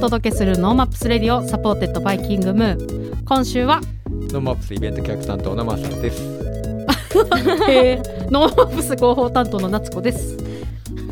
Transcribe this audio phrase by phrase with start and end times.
[0.00, 3.20] 届けするノーマップスレディオサポーテッドバイキングムー。
[3.20, 3.82] ン今週は
[4.32, 6.22] ノーマップスイベント企画担当のマサです。
[7.68, 8.30] えー。
[8.30, 10.38] ノーマップス広報担当の夏子です。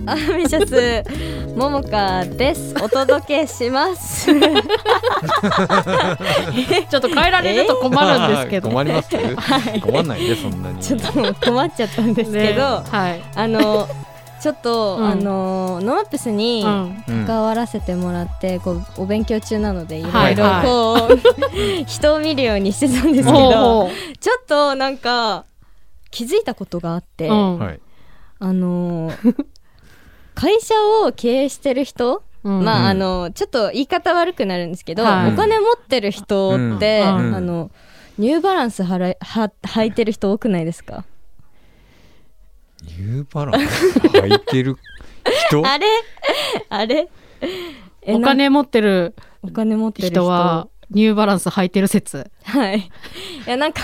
[0.06, 1.05] アミシャス
[1.55, 2.74] ももかです。
[2.82, 4.32] お届けします。
[4.32, 4.38] ちょ
[6.96, 9.23] っと変えられると困るんですけど、 困ります、は
[9.74, 9.80] い。
[9.82, 10.80] 困んないでそんなに。
[10.82, 13.87] ちょっともう困っちゃったんですけど、ねはい、あの
[14.41, 15.05] ちょっと、うん。
[15.05, 16.65] あのノーマップスに
[17.27, 20.33] 関わらせてもらってこうお勉強中なのでいろはい。
[20.33, 23.90] いろこう、 人を見るようにしてたんですけどほ
[24.21, 25.45] ちょっとなんか
[26.10, 27.59] 気づいたことがあって、ううん。
[27.59, 27.80] はい。
[28.40, 29.10] あの
[30.35, 30.74] 会社
[31.05, 32.65] を経営してる人うん。
[32.65, 32.87] まあ、うん。
[32.87, 35.32] あのちょっと言い方悪くなるんですけど、はい。
[35.32, 37.34] お金持ってる人って、うん。
[37.34, 37.71] あの
[38.18, 41.05] ニューバランス払いは履いてる人多くないですか？
[42.82, 44.76] ニューバランス履いてる
[45.48, 45.66] 人？
[45.66, 45.87] あれ？
[46.68, 47.09] あれ？
[48.07, 50.23] お金持ってるお金持ってる人？
[50.23, 52.30] 人はニューバランス履いてる説。
[52.45, 52.79] はい。
[52.79, 52.90] い
[53.46, 53.82] やなんか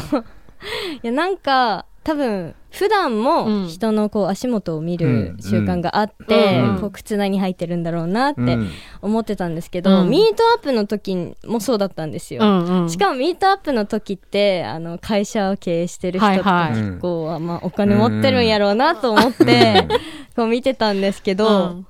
[1.03, 3.22] いやなんか多分普段うん。
[3.22, 6.78] も人のこう足元を見る習慣があって、うん。
[6.80, 8.70] こう靴何履いてるんだろうなってうん。
[9.00, 10.10] 思ってたんですけど、うん。
[10.10, 12.91] ミートアップの時もそうだったんですよ、うんうん。
[12.91, 16.80] しかもミートアップの時ってあの会社を経営してる人ってはいはい。
[16.80, 19.88] 結構、はまあ、お金持ってるんやろうなと思って、
[20.36, 21.86] こう見てたんですけど、うん。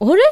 [0.00, 0.22] あれ？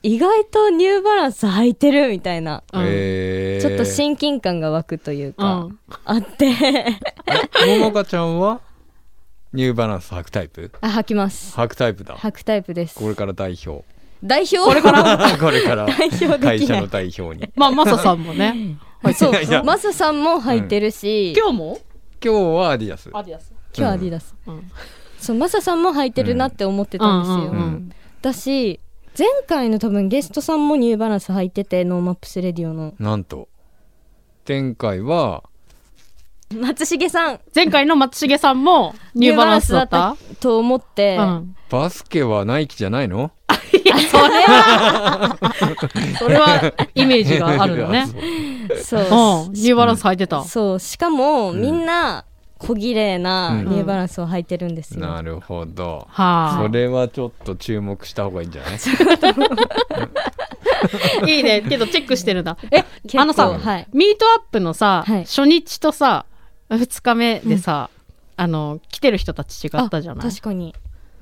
[0.00, 5.78] 意外とニューバランス履いてるみたいな、ちょっと親近感が湧くというか、うん。
[6.04, 6.54] あって。
[7.66, 8.60] ももかちゃんは？
[9.52, 10.70] ニューバランス履くタイプ？
[10.80, 11.56] あ履きます。
[11.56, 12.16] 履くタイプだ。
[12.16, 12.98] 履くタイプです。
[12.98, 13.84] これから代表。
[14.22, 14.64] 代表？
[14.64, 15.36] これから？
[15.38, 15.86] これから。
[16.40, 17.50] 会社の代表に。
[17.56, 18.76] まあマサさんもね。
[19.14, 21.78] そうマサさんも履いてるし、今日も？
[22.22, 23.10] 今日はアディダス。
[23.12, 23.52] アディダス。
[23.74, 24.70] 今日はアディダス、うん。
[25.18, 27.80] そうマサさんも履いてるなって思ってたんですよ、
[28.22, 28.80] だし
[29.16, 32.94] 前回の多分ゲストさんもニューバランス履いててノーマップスレディオの。
[32.98, 33.48] なんと。
[34.46, 35.44] 前回は
[36.54, 37.40] 松重さん。
[37.54, 40.16] 前回の松重さんもニューバランスだった？
[40.40, 41.56] と思って、うん。
[41.68, 43.30] バスケはナイキじゃないの？
[43.72, 45.38] いやそれは
[46.18, 48.06] それはイメージがあるのね。
[48.82, 49.00] そう。
[49.00, 49.50] う。
[49.50, 50.42] んニューバランス履いてた。
[50.44, 50.80] そう。
[50.80, 51.60] しかも、うん。
[51.60, 52.24] みんな
[52.58, 53.68] 小綺麗なうん。
[53.68, 56.06] ニューバランスを履いてるんですよ、なるほど。
[56.10, 58.78] はそれはちょっと注目した方がいいんじゃない？
[61.22, 61.62] あいいね。
[61.68, 62.84] けどチェックしてるんだえ
[63.16, 63.86] あのさはい。
[63.92, 65.24] ミートアップのさはい。
[65.24, 66.24] 初日とさ
[66.70, 67.90] 2日目でさ
[68.36, 70.28] あの来てる人たち違ったじゃない？
[70.30, 70.74] 確かに。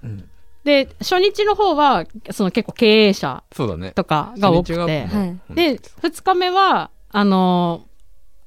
[0.04, 0.28] うん。
[0.64, 3.42] で初日の方はその結構経営者。
[3.94, 4.76] とかが多くて。
[5.06, 5.54] はい。
[5.54, 7.86] で2日目はあの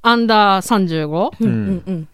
[0.02, 2.08] アンダー35うんうんうん。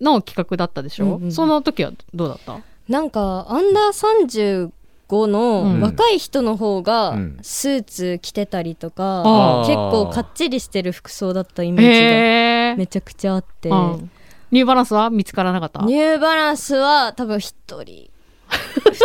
[0.00, 1.32] の企画だったでしょ、うんうん。
[1.32, 2.58] その時はどうだった？
[2.88, 4.70] なんかアンダー
[5.10, 5.32] 35うん。
[5.32, 7.38] の若い人の方がうん。
[7.42, 9.66] スーツ着てたりとか、あー。
[9.66, 14.10] 結構かっちりしてる服装だったイメージがめちゃくちゃあって、うん
[14.50, 15.82] ニューバランスは見つからなかった？
[15.82, 18.10] ニューバランスは多分一人。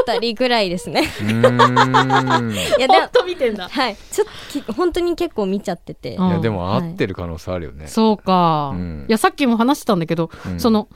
[0.08, 1.02] 二人ぐらいですね。
[1.22, 2.52] うーん。
[2.52, 3.70] いいやでもと見てんだ。
[3.70, 3.96] はい。
[4.12, 6.30] ちょっとき本当に結構見ちゃってて、うん。
[6.30, 7.88] やでも合ってる可能性あるよね。
[7.88, 9.06] そうか、うん。
[9.08, 10.60] いやさっきも話してたんだけど、うん。
[10.60, 10.88] その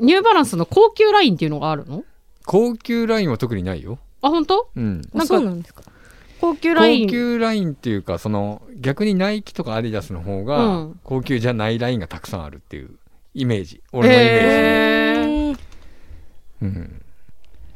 [0.00, 2.04] ニューバランスの高級ラインっていうのがあるの？
[2.46, 3.98] 高級ラインは特にないよ。
[4.22, 4.70] あ本当？
[4.74, 5.02] うん。
[5.12, 5.82] あなんかそうなんですか？
[6.40, 7.06] 高級ライン。
[7.06, 10.98] 高級ラインっていうかその逆にナイキとかアディダスの方うがん。
[11.04, 12.96] 高級じゃないラインがたくさんあるっていう
[13.34, 13.82] イメージ。
[13.92, 15.58] 俺のイメージ、へー。
[16.62, 16.68] うん。
[16.68, 17.02] うん、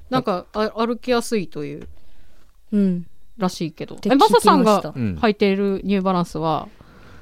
[0.09, 1.89] なんかあ歩きやすいという。
[2.73, 3.07] うん。
[3.37, 3.99] らしいけど。
[4.05, 6.69] えマサさんが履いているニューバランスは、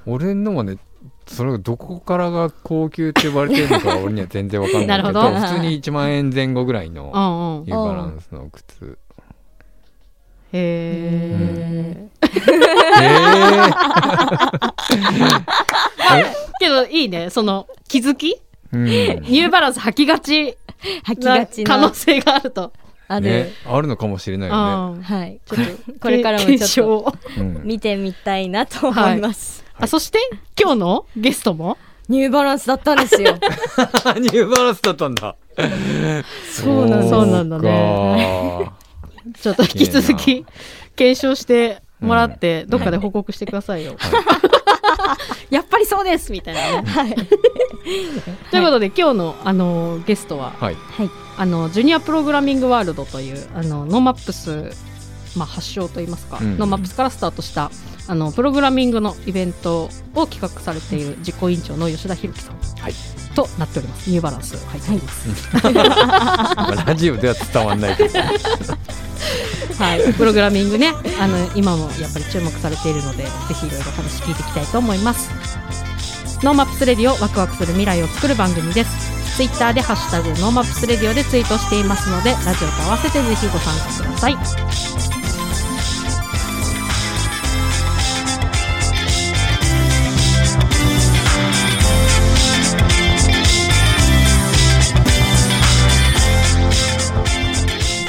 [0.06, 0.78] 俺のはね
[1.26, 5.30] それがどこからが高級って呼ばれてるのかは俺には全然わかんないけど ど。
[5.34, 7.64] 普通に1万円前後ぐらいのうんうん。
[7.64, 8.98] ニューバランスの靴。
[10.52, 12.08] へえ
[16.12, 16.45] え？
[16.58, 18.40] けどいいねその気づき？
[18.72, 18.84] ーうん。
[18.84, 20.56] ニューバランス履きがち。
[21.04, 21.76] 履きながちな。
[21.76, 22.72] 可能性があると。
[23.08, 25.02] ある、ね、あるのかもしれないよね、うん。
[25.02, 25.40] はい。
[25.46, 30.18] ちょっとこれからもちょっと見てみたいなと思います、あそして
[30.60, 31.78] 今日のゲストも？
[32.08, 33.34] ニューバランスだったんですよ。
[34.18, 35.36] ニューバランスだったんだ。
[36.50, 38.70] そうなんそうなんだね
[39.40, 40.44] ちょっと引き続き
[40.94, 43.96] 検証してもらってどっかで報告してくださいよ。
[45.50, 46.90] やっぱりそうですみたいなね。
[46.90, 47.14] はい。
[48.50, 50.74] ということで今日のあのゲストははい。
[50.74, 51.10] はい。
[51.38, 54.72] あのジュニアプログラミングワールドというあのノーマップス
[55.36, 56.58] まあ発祥といいますか、うん。
[56.58, 57.70] ノーマップスからスタートした
[58.08, 64.10] あのプログラミングのイベントを企画されている実行委員長の吉田裕樹さん、はいとなっております。
[64.10, 65.28] ニューバランス入っております。
[66.56, 68.18] まあラジオでは伝わんないけど。
[68.18, 70.92] はい、プログラミングね。
[71.20, 73.30] あの今もやっぱり注目されているのでぜ
[73.60, 75.30] ひいろいろ話聞いていきたいと思います。
[76.42, 79.16] ノーマップスレディオワクワクする未来を作る番組です。
[79.36, 84.85] ツイッターでハッシュタグノーマップスレディオでツイートしていますのでラジオと合わせてぜひご参加ください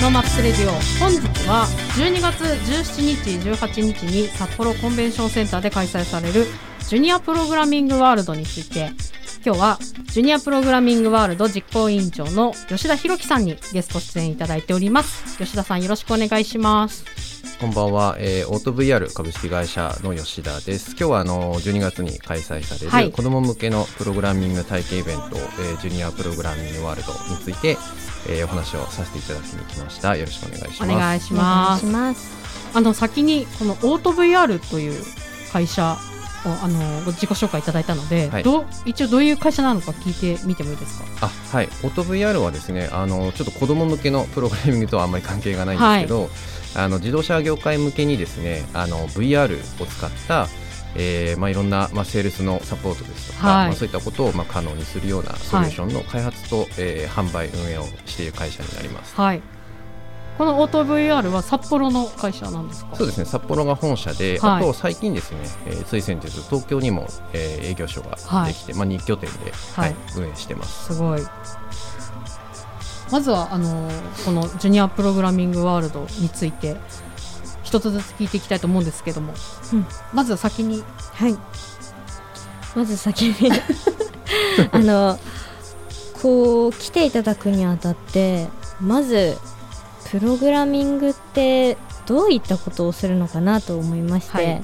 [0.08, 0.72] ノーマップスレディオ
[1.02, 1.20] 本日
[1.50, 1.66] は
[1.98, 6.46] 12月17日18日に札幌コンベンションセンターで開催される
[6.88, 8.92] ジュニアプログラミングワールドについて。
[9.46, 15.38] 今日はジュニアプログラミングワールド実行委員長の吉田博樹さんにゲスト出演いただいております。
[15.38, 17.27] 吉田さんよろしくお願いします。
[17.60, 20.92] こんばんは、えー、オート VR 株式会社の吉田です。
[20.92, 23.12] 今日はあの12月に開催される、はい。
[23.12, 27.78] 子ども向けのプログラミング体験イベント、えージュニアプログラミングワールドについて、
[28.30, 30.16] えーお話をさせていただきに来ました。
[30.16, 30.92] よろしくお願いします。
[30.94, 31.86] お願いします。
[31.88, 32.32] ます
[32.76, 35.04] あの先にこのオート VR という
[35.52, 35.98] 会社
[36.46, 38.44] をあのご自己紹介いただいたので、はい。
[38.44, 41.26] どう一応どういう会社なのか聞いてみてもいいですか？
[41.26, 46.30] あはい、オート VR はですねあのちょっと子ども向けのプログラミングとはあんまり関係がないんですけど、
[46.78, 50.48] あの自動車業界向けにですねあの VR を使った
[51.00, 53.68] えーまあ、いろんな、まあ、セールスのサポートですとか、はい。
[53.68, 59.14] まあ、そういったことを、まあ、可能にするようなソリューションの開発と、えー販売運営をしている会社になります。
[59.16, 59.42] はい。
[60.40, 62.96] このオート VR は札幌の会社なんですか？
[62.96, 63.26] そうですね。
[63.26, 64.64] 札幌が本社で、はい。
[64.64, 65.38] あと最近ですね、
[65.68, 70.94] えーつい先日東京にも、えー営業所ができて、まあ、2拠点で、ははいい運営してます。
[70.96, 71.22] すごい
[73.12, 73.90] まずはあの
[74.26, 76.76] このジュニアプログラミングワールドについて
[77.64, 79.34] 一つずつ聞いていきたいと思うんですけども、
[79.74, 79.86] うん。
[80.14, 80.84] まずは先に。
[81.14, 81.36] はい。
[82.76, 83.52] まず先に。
[84.72, 85.20] あの
[86.22, 88.48] こう来ていただくにあたって
[88.82, 89.38] まず
[90.10, 94.62] プログラミングってどういったことをするのかなと思いまして、はい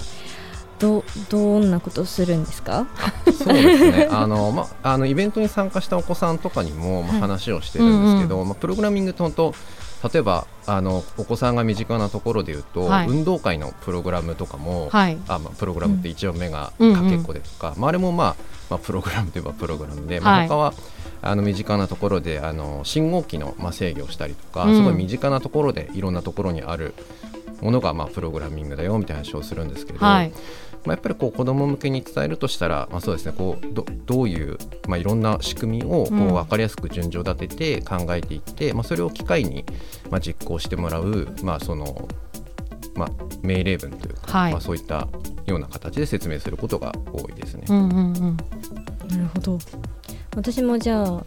[0.83, 2.85] どどんなことをするんですか？
[3.25, 4.07] そうですね。
[4.11, 9.55] あの、まあ、あのイベントに参加したお子さんとかにも、ま話をしてるんですけど、まあ、プログラミングって本当
[10.11, 13.07] 例えばあのお子さんが身近なところで言うと、はい。
[13.07, 15.17] 運動会のプログラムとかも、はい。
[15.29, 18.35] あまあ、プログラムって一応目がうんかけっこでとか、まあ、あれも、まあ
[18.69, 20.45] まあ、プログラムといえばプログラムで、まはい。
[20.45, 20.73] あ、他は
[21.21, 24.75] あの身近なところであの信号機の、まあ、制御をしたりとか、うん。
[24.75, 26.93] すごい身近なところでいろんなところにある
[27.61, 30.33] ものが、まあ、プログラミングだよみたいな話をするんですけど、はい
[30.85, 34.57] まあ、やっぱりこう子ども向けに伝えるとしたら、まあ、そうですねこうどどういう、
[34.87, 36.27] まあ、いろんな仕組みをこうん。
[36.29, 39.65] う分かりやすく順序立てて考えていって、まあ、それを機会に、
[40.09, 42.07] まあ、実行してもらう、まあその
[42.95, 43.09] まあ、
[43.41, 44.51] 命令文というか、はい。
[44.51, 45.07] まあ、そういった
[45.45, 47.65] ような形で説明することが多いですね。
[47.69, 48.37] うんうんうん。
[49.09, 49.57] なるほど。
[50.35, 51.23] 私もじゃあ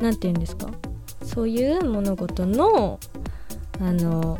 [0.00, 0.68] なんて言うんですか？
[1.24, 3.00] そういう物事の
[3.80, 4.38] あの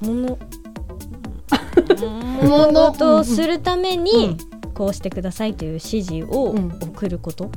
[0.00, 0.38] もの
[1.96, 4.36] 物事をするために、
[4.74, 6.78] こうしてくださいという指示をうん。
[6.80, 7.50] 送ること、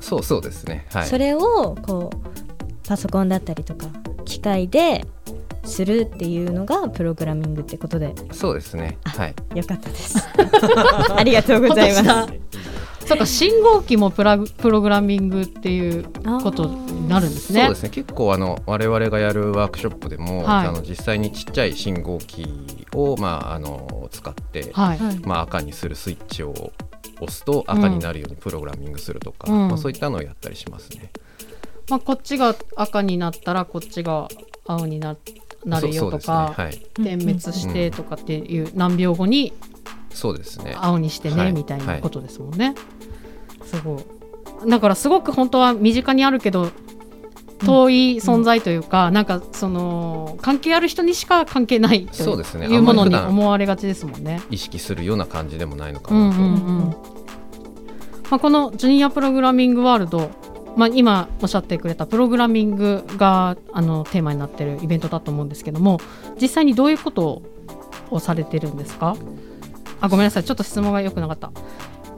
[0.00, 3.86] そうそうですね、はい、それをこうパソコンだったりとか
[4.24, 5.04] 機械で
[5.64, 8.14] するっていうのがプログラミングってことで。
[8.32, 10.18] そうですね、はい、よかったです。
[11.16, 12.32] ありがとうございます。
[13.06, 16.04] そうか信号機もプラグプログラミングっていう
[16.42, 17.62] ことになるんですね。
[17.62, 17.90] そうですね。
[17.90, 20.66] 結構あの我々がやるワークショップでも、はい。
[20.66, 22.42] あの実際にちっちゃい信号機
[22.94, 25.18] を、まあ、あの使って、はい、はい。
[25.20, 26.72] まあ、赤にするスイッチを
[27.20, 29.68] 押すと赤になるようにプログラミングするとか、うん。
[29.68, 31.10] まあ、そういったのをやったりしますね。
[31.88, 34.28] まあ、こっちが赤になったらこっちが
[34.66, 35.16] 青にな
[35.64, 37.04] なるよとか、そうそうですね。
[37.04, 39.52] 点滅してとかっていう何秒後にはい、
[40.10, 40.74] そうですね。
[40.76, 41.52] 青にしてね、はい。
[41.52, 42.74] みたいなことですもんね。
[43.64, 44.70] すごい。
[44.70, 46.70] だからすごく本当は身近にあるけど
[47.64, 52.66] 遠い存在というか、なんかその関係ある人にしか関係ないとそうですね。
[52.66, 54.40] いうものに思われがちですもんね。
[54.50, 56.18] 意識するような感じでもないのかう。
[56.18, 56.96] んうなと、んうん。
[58.30, 60.30] まあ、このジュニアプログラミングワールド、
[60.76, 66.00] まあ、今おっしゃってくれたプログラミングがあのテーマになってるイベントだと思うんですけども
[66.40, 67.42] 実際にどういうこと
[68.10, 69.16] をされてるんですか？
[70.00, 70.44] あごめんなさい。
[70.44, 71.52] ちょっと質問が良くなかった。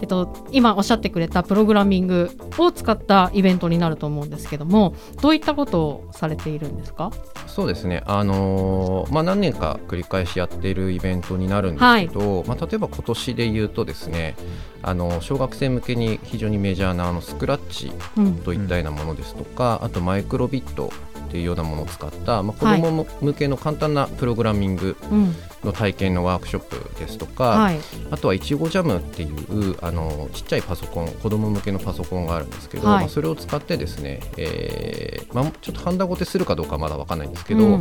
[0.04, 7.10] えっと、今おっしゃってくれたプログラミングを使ったイベントになると思うんですけどもどういったことをされているんですか？
[7.46, 14.36] そうですね、あのーまあ、何年か繰り返しやっているイベントになるんですけど、まあ、例えば今年で言うとですね
[14.82, 18.34] あの小学生向けに非常にメジャーなあのスクラッチうん。
[18.40, 20.92] といったようなものですとか、あとマイクロビット
[21.26, 25.34] っていうようなものを使った、まあ、子ども向けの簡単なプログラミングうん
[25.64, 27.78] の体験のワークショップですとか、はい。
[28.10, 32.98] あとはいちごジャムっていうあのちっちゃいパソコン子供向けのパソコンがあるんですけど、はい。
[33.00, 37.80] まあ、それを使ってですね、えーまあ、ちょっとハンダゴテするかどうかはまだわかんないんですけど、うんま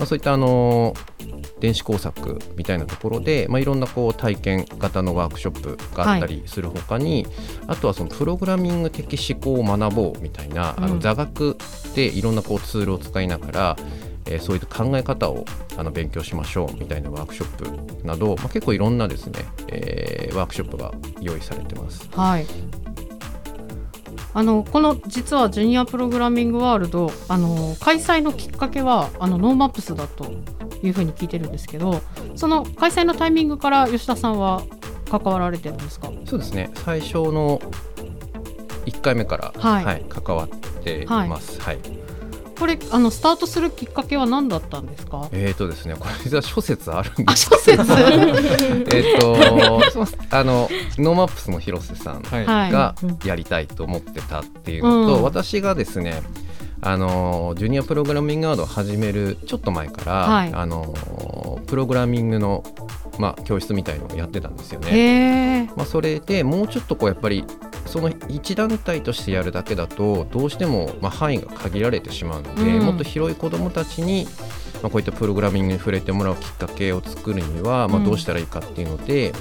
[0.00, 0.94] あ、そういったあの
[1.60, 7.26] 電子工作みたいなところで、まあ、いろんなこう体験型のワークショップがあったりするほかに、
[7.66, 10.90] あとはそのプログラミング的思考を学ぼうみたいな、あうん。
[10.94, 11.56] の座学
[11.94, 13.76] でいろんなこうツールを使いながら、
[14.30, 15.44] えーそういった考え方を
[15.76, 22.08] あの勉強しましょうみたいなワークショップなど、まあ、結構いろんなですね、えーワークショップが用意されてます。
[22.14, 22.46] はい。
[24.32, 30.32] あのこの実はジュニアプログラミングワールドあの開催のきっかけはあのノーマップスだと
[30.84, 32.00] いうふうに聞いてるんですけど
[32.36, 34.62] その開催のタイミングから吉田さんは
[35.10, 36.12] 関わられてるんですか？
[36.26, 37.60] そうですね最初の
[38.86, 40.48] 1回目から、はい関わっ
[40.84, 41.60] てます。
[41.60, 41.78] はい
[42.60, 45.28] これあのスタートするきっかけは何だったんですか？
[45.32, 47.80] えーとですね、これ実は諸説あるんであす諸説。
[48.94, 49.36] えっと
[50.30, 52.44] あのノーマップスの広瀬さんはい。
[52.44, 52.70] はい。
[52.70, 55.22] がやりたいと思ってたっていうのと、うん。
[55.22, 56.22] 私がですね
[56.82, 60.52] あのジュニアプログラミングワールドを始めるちょっと前から、はい。
[60.52, 60.94] あの
[61.66, 62.62] プログラミングの、
[63.18, 65.70] まあ、教室みたいのをやってたんですよね。
[65.76, 67.44] まあ、それでもうちょっとこうやっぱり
[67.86, 72.86] その一団体としてやるだけだとどうしてもまあ範囲が限られてしまうので、うん。
[72.86, 74.26] もっと広い子どもたちに
[74.82, 79.32] まあこういったプログラミングに触れてもらうきっかけを作るにはまどうしたらいいかっていうので、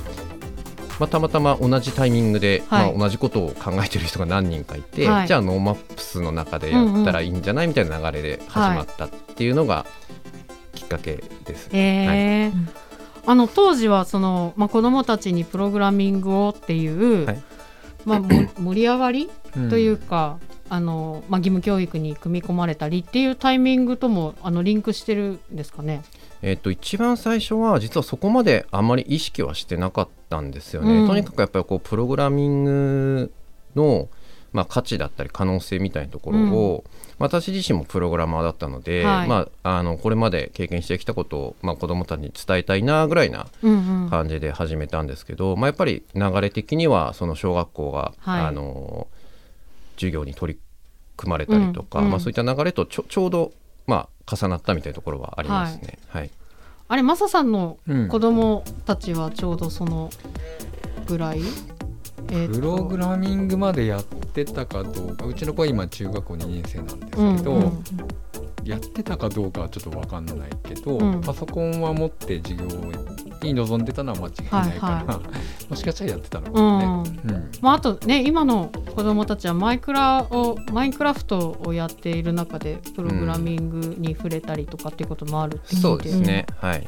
[0.99, 2.93] まあ、たまたま同じタイミングで、はい。
[2.93, 5.27] まあ、同じことを考えてる人が何人かいて、はい。
[5.27, 9.85] じゃあノーマップスの中でやったらいいんじゃないみたいな流れで始まったっていうのが
[10.73, 11.69] きっかけです。
[11.71, 12.69] へえ、うん
[13.25, 17.43] あの当時はその、まあ、子どもたちにプログラミングをっていう、はい
[18.05, 18.27] まあ、も
[18.59, 19.29] 盛り上がり
[19.69, 20.39] というか、
[20.69, 26.03] あのまあ、義務教育に組み込まれたりっていうタイミングともあのリンクしてるんですかね？
[26.41, 30.99] えっと一番最初は実はそこまであまり意識はしてなかったんですよね。
[31.01, 33.31] うんとにかくやっぱりこうプログラミング
[33.75, 34.07] の、
[34.53, 36.83] まあ、価値だったり可能性みたいなところを、
[37.19, 39.27] 私自身もプログラマーだったので、はい。
[39.27, 44.09] まあ、あのこれまで経験してきたことを、まあ、子どもたちに伝えたいなぐらいなうんうん。
[44.09, 48.41] 感じで始めたんですけど、まあ、やっぱり流れ的にはその小学校が、はい。
[48.45, 49.07] あの
[49.95, 50.59] 授業に取り
[51.17, 52.11] 組まれたりとか、うんうん。
[52.11, 53.51] まあ、そういった流れとちょちょうど、
[53.85, 55.99] まあ、重なったみたいなところはありますね。
[56.07, 56.31] はい。
[56.87, 58.07] あれマサさんのうん。
[58.07, 60.09] 子供たちはちょうどその
[61.05, 61.78] ぐらい、えーと
[62.29, 65.25] プログラミングまでやってたかどうか。
[65.25, 67.83] うちの子は今中学校2年生なんですけど、うんうん
[68.63, 71.21] やってたかどうかはちょっと分かんないけど、うん。
[71.21, 72.67] パソコンは持って授業
[73.41, 74.31] に臨んでたのは間違
[74.65, 75.21] いないから、はいは
[75.69, 77.11] もしかしたらやってたのうかもんね。
[77.25, 77.51] うん。
[77.61, 85.81] まあ、あとね今の子どもたちはマイクラをマインクラフトをやっている中でプログラミングに触れたりとかっていうこともあるって聞いて。
[85.81, 86.87] そうですね、はい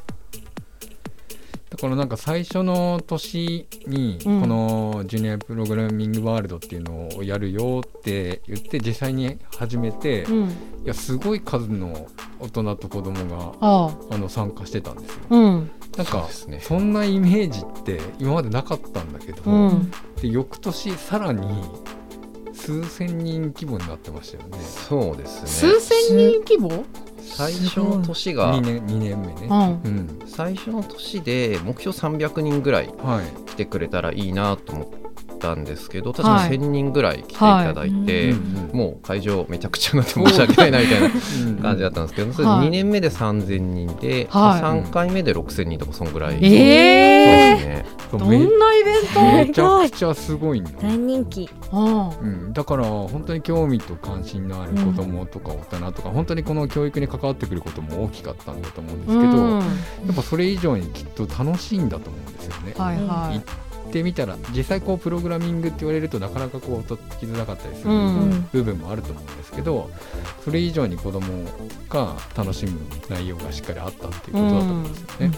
[1.72, 4.50] だからなんか最初の年にこうん。
[4.50, 10.50] のジュニアプログラミングワールドっていうのをやるよって言って実際に始めて、いうん、
[10.84, 12.08] やすごい数の
[12.42, 14.18] 大人と子供がああ。
[14.18, 15.22] の参加してたんですよ。
[15.30, 15.72] あうん。
[15.96, 16.60] なんかそうですね。
[16.62, 19.92] そんなイメージって今までなかったんだけど、うん。
[20.22, 21.64] で翌年さらに
[22.54, 24.58] 数千人規模になってましたよね。
[24.60, 25.48] そうですね。
[25.48, 26.84] 数千人規模？
[27.36, 29.48] 最初の年が2年二年目ね。
[29.50, 29.58] うん。
[29.58, 30.20] うん。
[30.28, 33.50] 最初の年で目標300人ぐらいはい。
[33.50, 34.88] 来てくれたらいいなと思っ
[35.40, 38.34] たんですけど確かはい1000人ぐらい来ていただいて、
[38.74, 41.10] もう会場めちゃくちゃになって申し訳ないなみたいなう
[41.50, 41.58] ん。
[41.58, 42.68] 感じだったんですけど、それはい。
[42.68, 44.62] 2年目で3000人で、はい。
[44.62, 49.22] 3回目で6000人とかそんぐらい、えそうですねどんなイベント？
[49.22, 50.70] めちゃくちゃすごいの。
[50.82, 51.50] 大人気。
[51.72, 59.60] あうん、だから本当に興味と関心のある子供とか大人とか、本当にこの教育に関わってくることも大きかったんだと思うんですけど、うん。
[59.60, 59.66] や
[60.12, 62.74] っぱそれ以上にきっと楽しいんだと思うんですよね。
[62.78, 69.90] はいは行ってみたら実際こうプログラミングって言われるとなかなかこうときづらかったりするうん部分もあると思うんですけど、
[70.46, 71.22] それ以上に子供
[71.90, 75.38] が楽しむ内容がしっかりあったっていうことだと思うんですよね。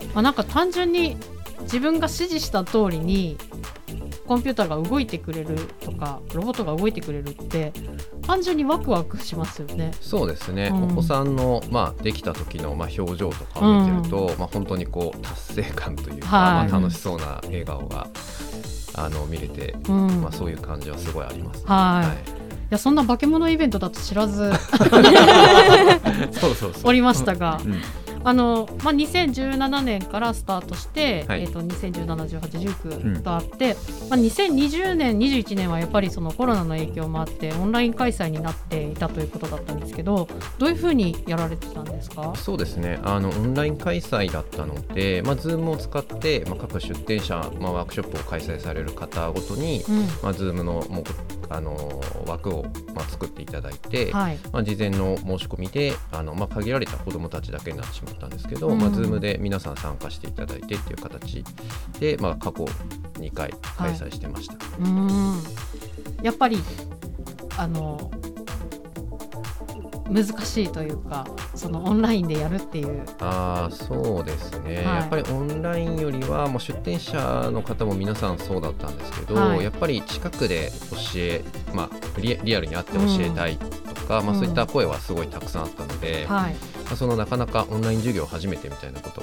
[0.00, 1.16] い、まあ、なんか単純に
[1.62, 3.36] 自分が指示した通りに
[4.26, 7.72] コンピューターが動いてくれるとかロボットが動いてくれるって
[8.26, 9.92] 単純にワクワクしますよね。
[10.00, 10.84] そうですね、うん。
[10.84, 16.68] お子さんの、まあ、できた時の、まあ、表情とかを見てると、まあ、本当にこう達成感というか、はい。
[16.68, 18.06] まあ、楽しそうな笑顔が
[18.94, 20.22] あの見れて、うん。
[20.22, 22.30] まあ、そういう感じはすごいあります、はい。
[22.30, 22.32] い
[22.70, 24.52] やそんな化け物イベントだと知らず。
[26.32, 26.82] そうそうそう。
[26.88, 27.60] おりましたが。
[27.64, 27.82] うん
[28.24, 31.42] あのまあ、2017年からスタートして、はい。
[31.42, 33.74] えー、と20171819とあって、
[34.08, 42.32] まあ、2020年21年はやっぱりそのコロナの影響もあってオンライン開催になっていたということだったんですけどどういうふうにやられてたんですか？
[42.36, 43.00] そうですね。
[43.04, 50.00] あのオンライン開催だったので、まあ、Zoom を使って、まあ、各出店者、まあ、ワークショップを開催される方ごとに、うん。
[50.22, 51.04] まあ、Zoom のもう
[51.48, 52.64] あの枠を、
[52.94, 54.38] まあ、作っていただいて、はい。
[54.52, 58.78] まあ、事前の申し込みであの、まあ、限られた子どもたちだけになってしまったんですけど、うん。
[58.78, 61.44] まあ、Zoom で皆さん参加していただいてっていう形
[61.98, 62.64] で、まあ、過去
[63.14, 64.54] 2回開催してました。
[64.54, 65.42] うーん。
[66.22, 66.58] やっぱり
[67.58, 68.10] あの
[70.08, 73.04] 難しいというかそのオンラインでやるっていう。
[73.20, 74.84] あーそうですね、はい。
[74.84, 79.64] やっぱりオンラインよりはもう出店者の方も皆さんそうだったんですけど、はい。
[79.64, 83.66] やっぱり近くで教え、まあ、リリアルに会って教えたいと
[84.06, 84.38] か、まあ、うん。
[84.38, 86.54] そういった声はすごいたくさんあったので、はい。
[86.54, 89.22] まあそのなかなかオンライン授業初めてみたいなこと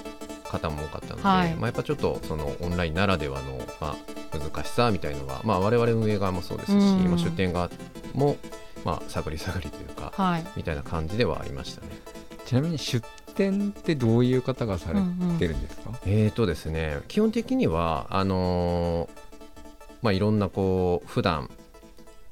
[0.50, 1.54] 方も多かったので、はい。
[1.56, 7.08] まあ、やっぱちょっとそのオンラインならではの、まあ、難しさみたいのは、まあ、我々運営側もそうですし、うん。
[7.08, 7.70] まあ、出店側
[8.14, 8.38] も、
[8.84, 10.46] まあ、探り探りというか、はい。
[10.56, 11.88] みたいな感じではありましたね。
[12.46, 15.00] ちなみに出店ってどういう方がされ
[15.38, 19.30] てるんですか、えーとですね、基本的にはあのー
[20.02, 21.50] まあ、いろんなこう普段、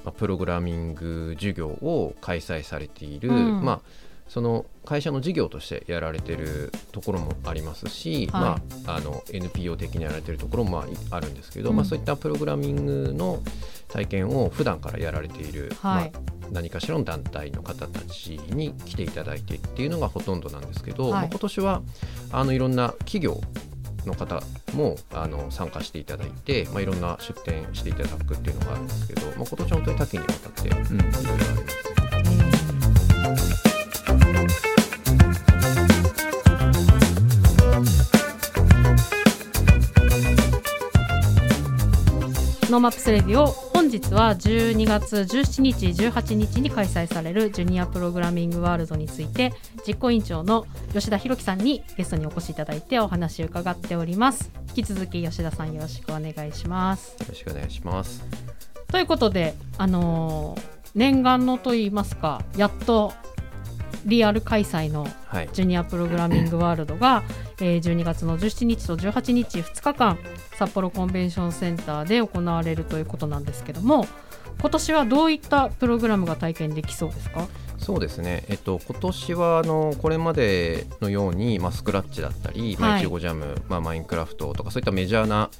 [0.04, 3.64] まあ、プログラミング授業を開催されている、うん。
[3.64, 3.82] まあ、
[4.28, 8.42] その会社の事業としてやられてるところもありますし、はい。
[8.86, 11.76] まあ、あの NPO 的にやられてるところもまああるんですけど、うん。
[11.76, 13.42] まあ、そういったプログラミングの
[13.88, 16.12] 体験を普段からやられている、はい。
[16.12, 21.12] まあ、何かしらの団体の方たちに来ていただいてっていうのがほとんどなんですけど、はい。
[21.14, 21.82] まあ今年は
[22.32, 23.40] あのいろんな企業
[24.06, 24.42] の方
[24.74, 31.14] もあの参加していただいて、まあ、いろんな出展していただくっていうのがあるんですけど、まあ、今年は本当に多岐にわたっていろいろうんありま
[33.38, 33.67] すね。
[42.78, 49.52] ノーマップスレディオ本日は12月17日18日に開催されるジュニアプログラミングワールドについて
[49.88, 58.24] 実行委員長の吉田博樹さんにゲストにお越しいただいてお話を伺っております引き続き吉田さんよろしくお願いしますよろしくお願いします。
[58.92, 63.14] ということであのー念願のといいますかやっと
[64.08, 67.22] リアル開催のはい、ジュニアプログラミングワールドが、
[67.60, 70.18] えー12月の17日と18日2日間
[70.56, 74.08] 札幌コンベンションセンターで行われるということなんですけども
[74.62, 77.48] 今年はどういったプログラムが体験できそうですか？
[77.78, 83.02] そうですね、えっと、今年はあのこれまでのように、まあ、スクラッチだったり、まあ、はい。
[83.02, 85.52] いちごジャム、まあ、マインクラフトとかそういったメジャーな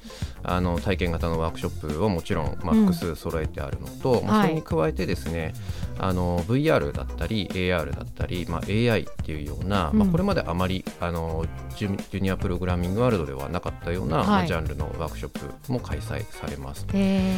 [0.42, 2.86] あの体験型のワークショップをもちろん、まあ、うん。
[2.86, 4.48] 複数揃えてあるのと、まあ、はい。
[4.48, 5.54] それに加えてですね、
[5.98, 11.44] あの VR だったり AR だったり、まあ、AI っていうような、まあ、うんこれまであまりあの
[11.76, 16.86] ジュニアプログラミングワールドではなかったような、まあ、はいジャンルのワークショップも開催されます。
[16.94, 17.34] え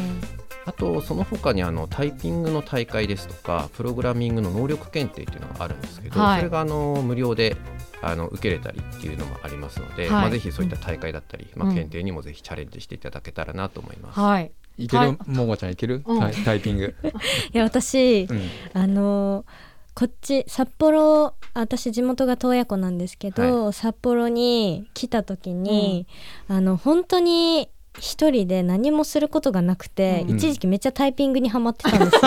[0.65, 6.39] あとその他にあのタイピングの大会ですとかプログラミングの能力検定っていうのがあるんですけど、はい。
[6.39, 7.57] それがあの無料で
[8.01, 10.11] あの受けれたりっていうのもありますので、はい。
[10.11, 11.75] まあ、ぜひそういった大会だったり、まあ、うん。
[11.75, 14.19] 検定にもぜひチャレンジしていただけたらなと思います。
[14.19, 14.87] はいい。
[14.87, 16.31] ける、はいももちゃんいける、うん。
[16.45, 16.95] タイピング、
[17.53, 18.41] いや私うん、
[18.73, 26.07] あのーこっち札幌私地元が洞爺湖なんですけど、札幌に来た時に、
[26.47, 30.35] あの本当に一人で何もすることがなくて、うん。
[30.37, 32.19] 一時期めっちゃタイピングにはまってたんですよ。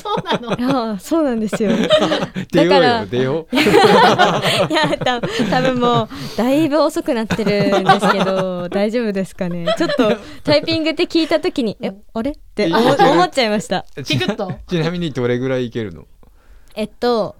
[0.00, 0.56] そうなの。
[0.56, 1.70] いやそうなんですよ。
[2.50, 3.58] 出ようだからよ出ようい
[4.74, 9.66] やた多分もうだいぶ遅くなってるんですけど 大丈夫ですかね。
[9.76, 12.30] ちょっとタイピングって聞いた時にえあれ？
[12.32, 13.84] って思っちゃいました。
[14.06, 14.50] ピクッと？
[14.66, 16.04] ちなみにどれぐらいいけるの？
[16.74, 17.36] えっと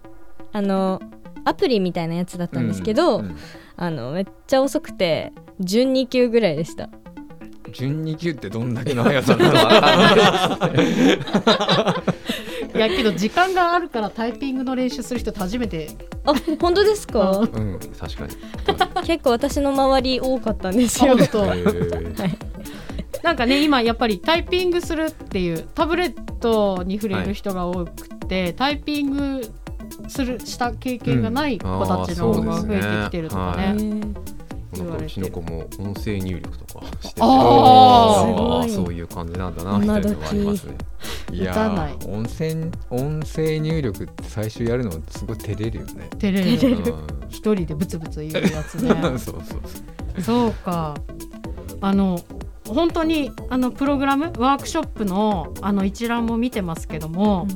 [0.52, 1.00] あの
[1.44, 3.36] アプリみたいなやつだったんですけど、うん
[3.76, 6.88] あのめっちゃ遅くて12級ぐらいでした。
[7.72, 10.82] 準2級ってどんだけの速さなのかわかんな。
[10.82, 15.88] いいやけど時間があるからタイピングの練習する人初めて。
[16.24, 17.30] あ本当ですか？
[17.40, 18.36] うん、確かに。
[19.06, 21.16] 結構私の周り多かったんですよ。
[21.16, 21.44] 本当。
[21.46, 22.54] えー。
[23.22, 29.50] なんかね今やっぱりタイピングするっていうタブレットに触れる人が多くて、タイピング
[30.08, 33.74] するした経験がない子たちの方が増えてきてるとかね。
[33.76, 34.34] うんあー
[34.76, 37.20] そうですねへーなんかうちの子も音声入力とかしてて。
[37.20, 40.76] あそういう感じなんだなみたいなのがありますね。
[41.32, 46.08] いや音声音声入力って最初やるのすごい照れるよね。
[46.18, 46.84] 照れる。
[46.84, 46.94] る
[47.28, 48.90] 一人でブツブツ言うやつね。
[49.00, 49.56] そうそうそ
[50.18, 50.22] う。
[50.22, 50.94] そうか。
[51.80, 52.20] あの
[52.66, 57.46] 本当にあのプログラムワークショップのあの一覧も見てますけども、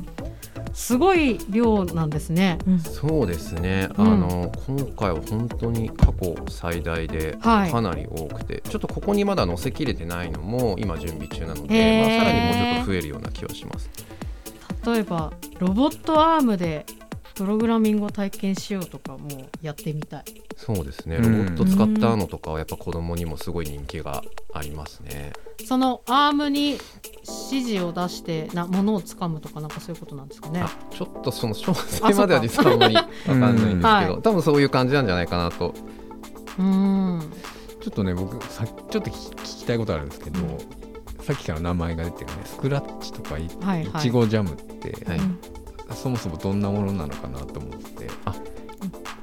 [0.79, 2.57] すごい量なんですね。
[2.65, 2.79] うん。
[2.79, 4.13] そうですね、うん。
[4.13, 7.71] あの今回は本当に過去最大ではい。
[7.71, 13.89] かなり多くて、ちょっとここにまだ載せきれてないのも今準備中なので、まあ、さらにもうちょっと増えるような気はします。
[14.85, 16.85] 例えばロボットアームで
[17.39, 19.29] プログラミングを体験しようとかも
[19.61, 20.23] やってみたい。
[20.57, 24.21] そうですね、うんロボット使ったのとかはやっぱ子供にもすごい人気が
[24.53, 25.31] ありますね。
[25.65, 26.71] そのアームに
[27.51, 30.69] 指示を出してなものをつかむとかなんかそういうことなんですかねあ。
[30.93, 35.73] ちょっとその詳細までは実はあんまり わかんないんですけど、はい多分そういう感じなんじゃないかなと。
[36.57, 37.21] うーん。
[37.79, 40.57] ちょっとね僕さちょっと聞きたいことあるんですけど、うん
[41.21, 45.39] さっきから名前が出てるねスクラッチとかい,、はいはいちごジャムって、はいうん
[45.93, 48.07] そもそもどんなものなのかなと思って。
[48.25, 48.33] あ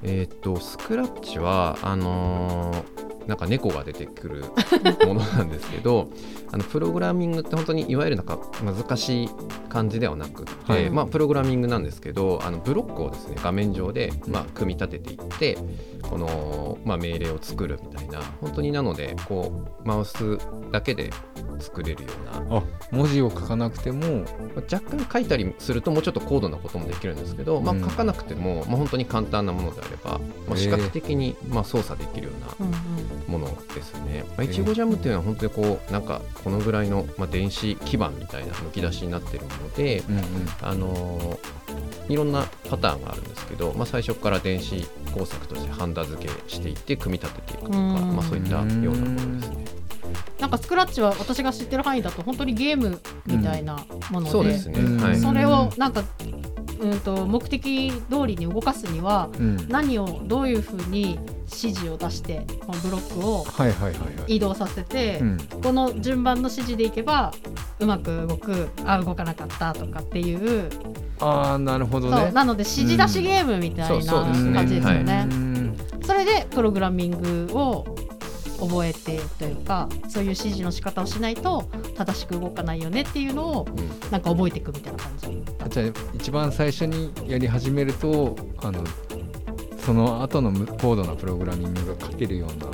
[0.03, 2.96] えーっとスクラッチはあのー
[3.27, 4.45] なんか猫が出てくる
[5.07, 6.09] ものなんですけど
[6.53, 9.31] あのプログラミングって本当にいわゆるなんか難しい
[9.69, 10.91] 感じではなくって、はい。
[10.91, 15.59] まあ、プログラミングなんですけどあのブロックをですね画面上で、まあ、組み立てていって
[16.03, 20.39] この、まあ、命令を作るみたいな本当になのでこうマウス
[20.71, 21.11] だけで
[21.59, 24.25] 作れるようなあ文字を書かなくても
[24.73, 27.81] 若干書いたりするともうちょっと高度なこともできるんですけど、まあ、うん。
[27.83, 32.77] 書かなくても、まあ、本当に簡単なものであれば、まあ、視覚的にまあ操作できるようなうんうん
[33.27, 34.25] ものですね。
[34.31, 40.25] まあ、いちごジャムっていうのは本当にこうなんかこのぐらいの、まあ、電子基板みたいなむき出しになってるもので、うんうん
[40.63, 41.67] あのー
[42.09, 49.65] いろんなパターンがあるんですけど、まあ、最初から電子工作としてハンダ付けしていって組み立てていくとか、うんまあ、そういったようなものですね。
[50.39, 55.01] なんかスクラッチは私が知ってる範囲だと本当にゲームみたいなもので、そうですね、うん。
[55.01, 56.05] はい、それをなんか、
[56.79, 59.69] うん、と目的通りに動かすにはうん。
[59.69, 64.37] 何をどういうふうに指示を出してこのブロックをはいはいはいはい。
[64.37, 65.39] 移動させて、うん。
[65.63, 67.33] この順番の指示でいけば
[67.79, 70.69] うまく動くあ動かなかったとかっていう。
[71.21, 72.31] ああなるほどね。
[72.33, 74.55] なので指示出しゲームみたいなそうですね。
[74.55, 75.27] 感じですよね。
[75.31, 75.77] うん。
[76.03, 77.87] それでプログラミングを
[78.59, 84.11] 覚えてというかそういう指示の仕方をしないと正しく動かないよねっていうのをうん。
[84.11, 88.85] なんか覚えていくみたいな感じだじゃあ一番最初にやり始めるとあの
[89.87, 92.67] その後のむ高度なプログラミングが書けるような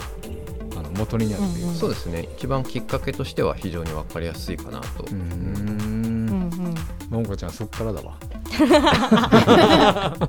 [0.80, 1.64] あの元になるという。
[1.64, 1.74] うんうん。
[1.74, 2.26] そうですね。
[2.38, 5.04] 一番きっかけとしては非常に分かりやすいかなと。
[5.12, 5.20] うんん。
[5.20, 6.74] うん
[7.10, 7.26] もん。
[7.26, 8.14] こちゃんそっからだわ。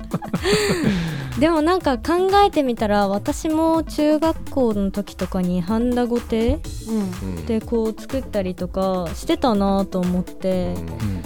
[1.40, 6.98] でもなんか考えてみたら私も中学校の時とかにハンダゴテうん。
[7.36, 10.74] うんでこう作ったりとかしてたなと思って、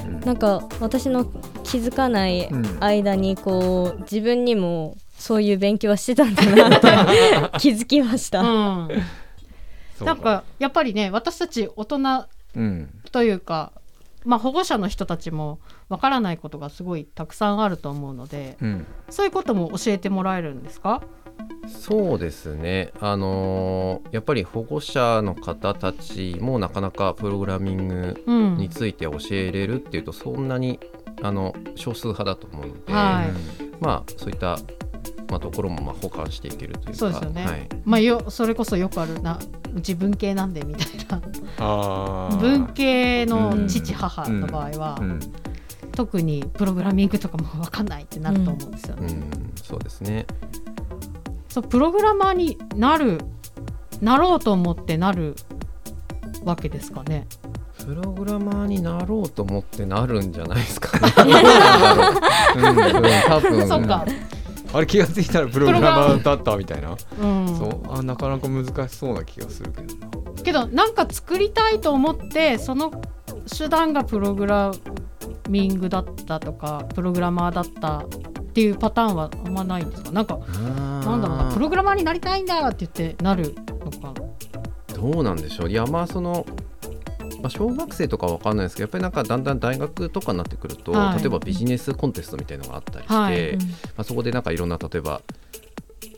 [0.07, 0.21] うん。
[0.21, 1.25] なんか私の
[1.64, 2.77] 気づかないうん。
[2.79, 6.81] 間にこう自分にもそういう勉強はしてたんだなっ
[7.53, 8.41] て 気づきました。
[8.43, 8.45] う
[8.85, 8.89] ん。
[10.05, 11.99] なんかやっぱりね私たち大人
[12.57, 12.91] うん。
[13.13, 13.73] というか、
[14.25, 18.87] まあ、保護者の人たちもわからないことがすごいたくさんあると思うのでうん。
[19.11, 21.03] そういうことも教えてもらえるんですか？
[21.69, 28.57] そうですね、あのーやっぱり保護者の方たちもなかなかプログラミングうん。
[28.57, 30.81] について教えれるっていうとそんなに
[31.23, 33.33] あの少数派だと思うので、はい。
[33.81, 34.59] まあそういった、
[35.29, 36.95] まあ、ところもまあ補完していけるというか。
[36.95, 39.38] そうですよね、はい、まあよそれこそよくあるな
[39.75, 41.23] うち文系なんでみたいな。
[41.59, 42.37] あー。
[42.38, 43.69] 文系のうん。
[43.69, 45.21] 父母の場合は、うん。
[45.93, 49.12] 特にプログラミングとかも分かんないってなると思うんですよね。
[49.12, 50.27] うん、そうですね。
[51.49, 53.19] そうプログラマーになる
[54.01, 55.35] なろうと思ってなる
[56.45, 57.27] わけですかね。
[57.85, 61.12] プログラマーになろうと思ってなるんじゃないですかね。
[62.55, 62.75] うん。
[63.29, 63.67] 多分。
[63.69, 64.05] そうか、
[64.73, 66.23] あれ気がついたらプログラマー。
[66.23, 66.91] だったみたいな。
[67.21, 67.93] うん、そう。
[67.93, 69.95] あなかなか難しそうな気がするけど。
[69.95, 72.91] なけどなんか作りたいと思ってその
[73.57, 74.73] 手段がプログラ
[75.49, 78.09] ミングだったとかプログラマーだったっ
[78.53, 80.11] ていうパターンはあんまないんですか？
[80.13, 81.53] なんかなんだろうな。
[81.53, 84.15] プログラマーになりたいんだって言ってなるのか。
[84.95, 85.71] どうなんでしょう。
[85.71, 86.45] いやまあその、
[87.40, 91.18] まあ、小学生とかは分かんないですけどやっぱりなんかだんだん大学とかになってくると、はい。
[91.20, 93.51] 例えばビジネスコンテストみたいなのがあったりして、はい。
[93.51, 95.22] うんまあ、そこでなんかいろんな例えば、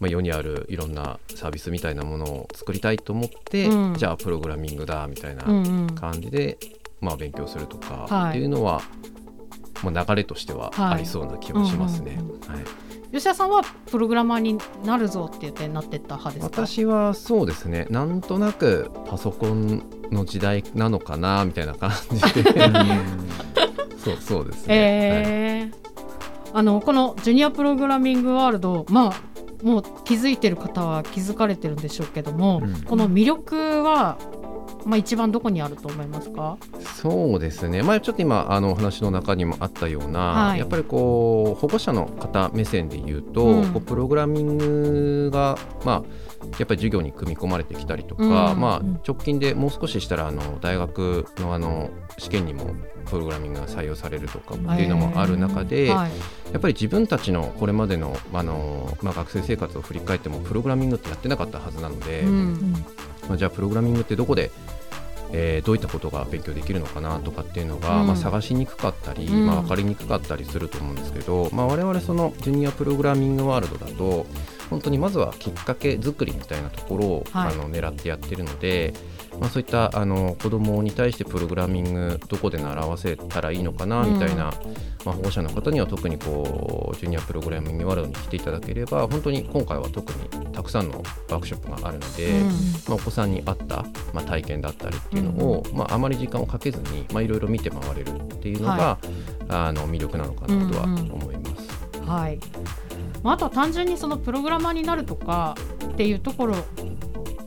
[0.00, 3.94] まあ、世にあるいろんなサービスみたいなものを作りたいと思って、うん。
[3.96, 5.94] じゃあプログラミングだみたいなうんうん。
[5.94, 6.58] 感じで、
[7.00, 8.80] まあ、勉強するとかはいっていうのは、
[9.82, 10.94] まあ、流れとしてははい。
[10.94, 12.18] ありそうな気はしますね。
[12.18, 12.40] うんうん。
[12.54, 12.64] はい
[13.12, 16.66] 吉田さんはプログラマーになるぞって言ってなってった派ですか？
[16.66, 17.86] 私はそうですね。
[17.90, 22.52] なんとなくパソコンの時代なのかなみたいな感じで。
[23.98, 24.78] そうそうですね、はい。
[24.78, 25.80] えー
[26.52, 32.82] あのこのジュニアプログラミングワールドまあもう気づいてる方は気づかれてるんでしょうけども、うん。
[32.82, 34.18] この魅力は
[34.84, 36.56] まあ、一番どこにあると思いますか？
[36.94, 40.58] そうですね、まあ、ちょっと今あのお話の中にもあったような、はい。
[40.58, 43.72] やっぱりこう保護者の方目線で言うと、うん。
[43.72, 46.02] こうプログラミングが、まあ、
[46.58, 52.74] やっぱり授業に組み込まれてきたりとか、うんまあうん、直近でもう少ししたらあの大学のあの試験にも
[53.06, 56.10] プログラミングが採用されるとかっていうのもある中で、はい。
[56.52, 62.84] やっぱり自分たちのこれまでのあの、まあ、学生生活を振り返ってもプログラミングってやってなかったはずなので、うん
[63.30, 64.50] まあ、じゃあプログラミングってどこで、
[65.32, 68.06] えーどういったことが勉強できるのかなとかっていうのが、うん。
[68.08, 69.46] まあ、探しにくかったり、うん。
[69.46, 74.26] まあ、分かりにくかったりすると思うんですけど、まあ、我々そのジュニアプログラミングワールドだと
[74.68, 77.52] 本当にまずはきっかけ作りみたいなところを、はい。
[77.52, 78.92] あの狙ってやってるので、
[79.38, 84.52] まあ、そういったあの子どもに対してプログラミングどこで習わせたらいいのかなみたいな、
[85.04, 92.30] まあ、保護者の方には特にこうジュニアプログラミングワールドに来ていただければ本当に今回は特にたくさんのワークショップがあるので。
[92.30, 92.70] うん。
[92.88, 98.98] まあ、お子さんに合った、まあ、体験だったりっていうのを、まあ、あまり時間をかけずにまあいろいろ見て回れるっていうのが、は
[99.48, 102.00] あの魅力なのかなとは思います。
[102.00, 102.38] はい。
[103.22, 106.56] まあ、あとは単純にそのプログラマーになるとかっていうところ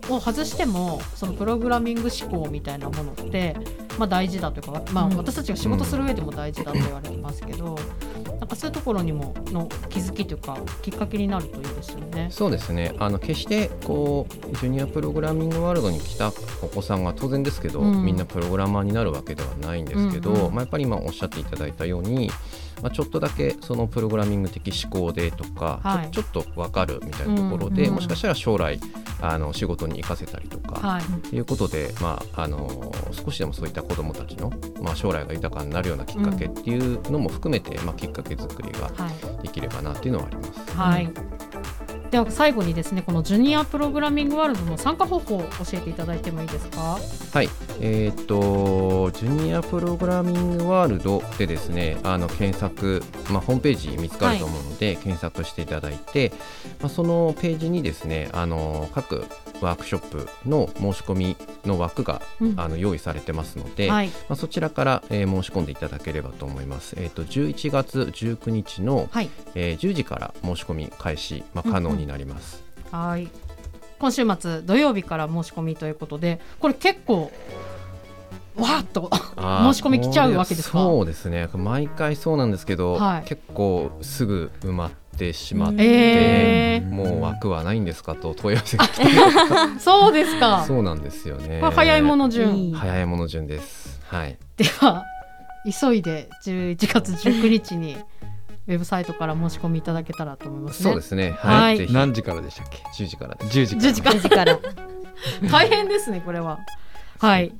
[0.10, 3.56] を外してもそのプログラミング思考みたいなものって、
[3.98, 5.18] まあ、大事だというか、まあ、うん。
[5.18, 7.78] 私たちが仕事する上でも大事だと言われてますけど、
[8.40, 12.28] なんかそういうところにもの気づきというかきっかけになるといいですよね。
[12.30, 12.94] そうですね。
[13.00, 16.30] あの決してこうジュニアプログラミングワールドに来た
[16.62, 18.04] お子さんが当然ですけど、うん。
[18.04, 20.54] みんなプログラマーになるわけではないんですけど、うんうん。
[20.54, 22.30] まあ、やっぱり今おっしゃっていただいたように、
[22.84, 26.12] まあ、ちょっとだけそのプログラミング的思考でとか、はい。
[26.12, 28.80] ちょっと分かるみたいなところで、うんうんもしかしたら将来
[29.22, 31.04] あの仕事に生かせたりとか、はい。
[31.30, 38.90] ということで、まあ、あの少しでもそういった子どもたちの、まあ、将来が豊かになるようなきっかけっていうのも含めて、まあ、きっかけ作りがは
[39.40, 39.44] い。
[39.44, 40.78] できればなっていうのはあります。
[40.78, 41.10] はい、
[42.14, 47.00] では最後にですねこのジュニアプログラミングワールドの参加方法を教えていただいてもいいですか？
[47.34, 47.50] はい、
[47.82, 56.32] えーっと、ジュニアプログラミングワールドでですね、あの検索、まあ、ホームページ見つかると思うので、検索していただいて、
[56.82, 59.26] まあ、そのページにですね、あの各
[59.64, 62.54] ワークショップの申し込みの枠が、うん。
[62.58, 64.08] あの用意されてますので、はい。
[64.08, 66.96] まあ、そちらから、えー申し込んでいただければと思います。
[66.98, 69.30] えーっと11月19日の、はい。
[69.56, 72.64] えー10時から申し込み開始、まあ、可能になります。
[72.92, 73.28] はい。
[74.00, 77.32] 今週末土曜日から申し込みということでこれ結構
[78.58, 79.10] わーっと
[79.74, 80.78] 申し込み来ちゃうわけですか？
[80.80, 81.48] そうですね。
[81.54, 83.24] 毎回そうなんですけど、はい。
[83.28, 84.96] 結構すぐ埋まって
[85.34, 86.90] しまって、えー。
[86.90, 89.06] もう枠はないんですかと問い合わせが来て。
[89.80, 90.64] そうですか。
[90.68, 91.62] そうなんですよね。
[91.62, 94.02] 早いもの順、早いもの順です。
[94.08, 94.38] はい。
[94.58, 95.06] では
[95.66, 97.96] 急いで11月19日に
[98.68, 100.92] ウェブサイトから申し込みいただけたらと思いますね。
[100.92, 101.32] そうですね。
[101.40, 101.92] ははい。
[101.92, 103.36] 何時からでしたっけ？10時から。
[103.36, 103.92] です10時から。
[103.92, 104.16] 10時から。
[104.16, 104.60] 9時から。
[105.52, 106.60] 大変ですねこれは。
[107.20, 107.54] はい。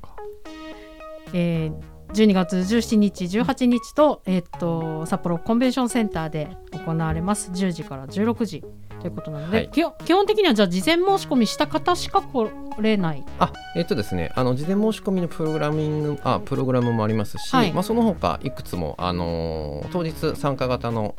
[1.32, 7.50] えー12月17日18日と,、えーっと札幌コンベンションセンターで行われます。
[7.50, 8.64] 10時から16時
[9.00, 9.70] ということなので、はい。
[9.70, 12.48] 基本的にはじゃあ事前申し込みした方しか来
[12.80, 13.24] れない。
[13.40, 17.72] あえっとですねあの事前申し込みのプログラミングあプログラムもありますし、はい。
[17.72, 21.14] まあ、その他いくつも、あのー当日参加型の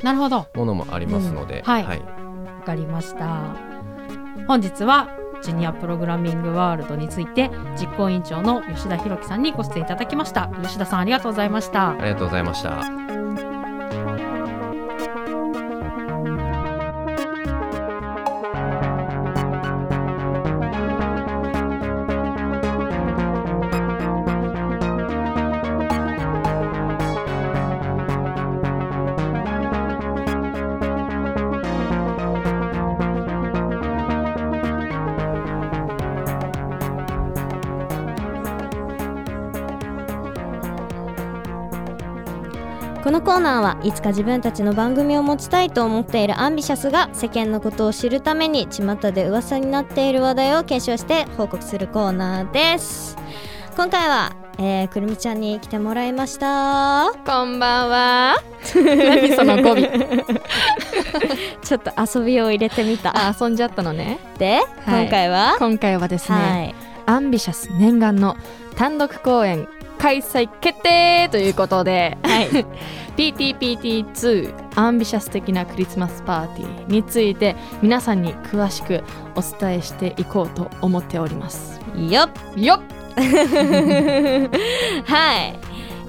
[0.54, 1.82] ものもありますので、はい。
[1.84, 1.98] はい。
[2.00, 3.54] わかりました。
[4.48, 5.08] 本日は
[5.42, 14.35] ジュニアプログラミングワールドについて実行委員長の吉田博樹さんにご出演いただきました吉田さんありがとうございましたありがとうございました。
[43.06, 53.16] このコーナーはいつか自分たちの番組を持ちたいと思っているアンビシャスが世間のことを知るために巷で噂になっている話題を検証して報告するコーナーです
[53.76, 58.42] 今回は、えー、くるみちゃんに来てもらいましたこんばんは。
[58.74, 59.76] 何その語尾。
[61.62, 64.18] ちょっと遊びを入れてみたあ、遊んじゃったのね。
[64.38, 65.54] で、はい今回は？
[65.60, 66.74] 今回はですね、はい
[67.08, 68.36] アンビシャス念願の
[68.74, 72.48] 単独公演開催決定ということで、はい、
[73.16, 79.02] PTPT2 アンビシャス的なクリスマスパーティーについて皆さんに詳しく
[79.34, 81.80] お伝えしていこうと思っております。
[81.96, 82.80] よっよっ
[85.04, 85.52] は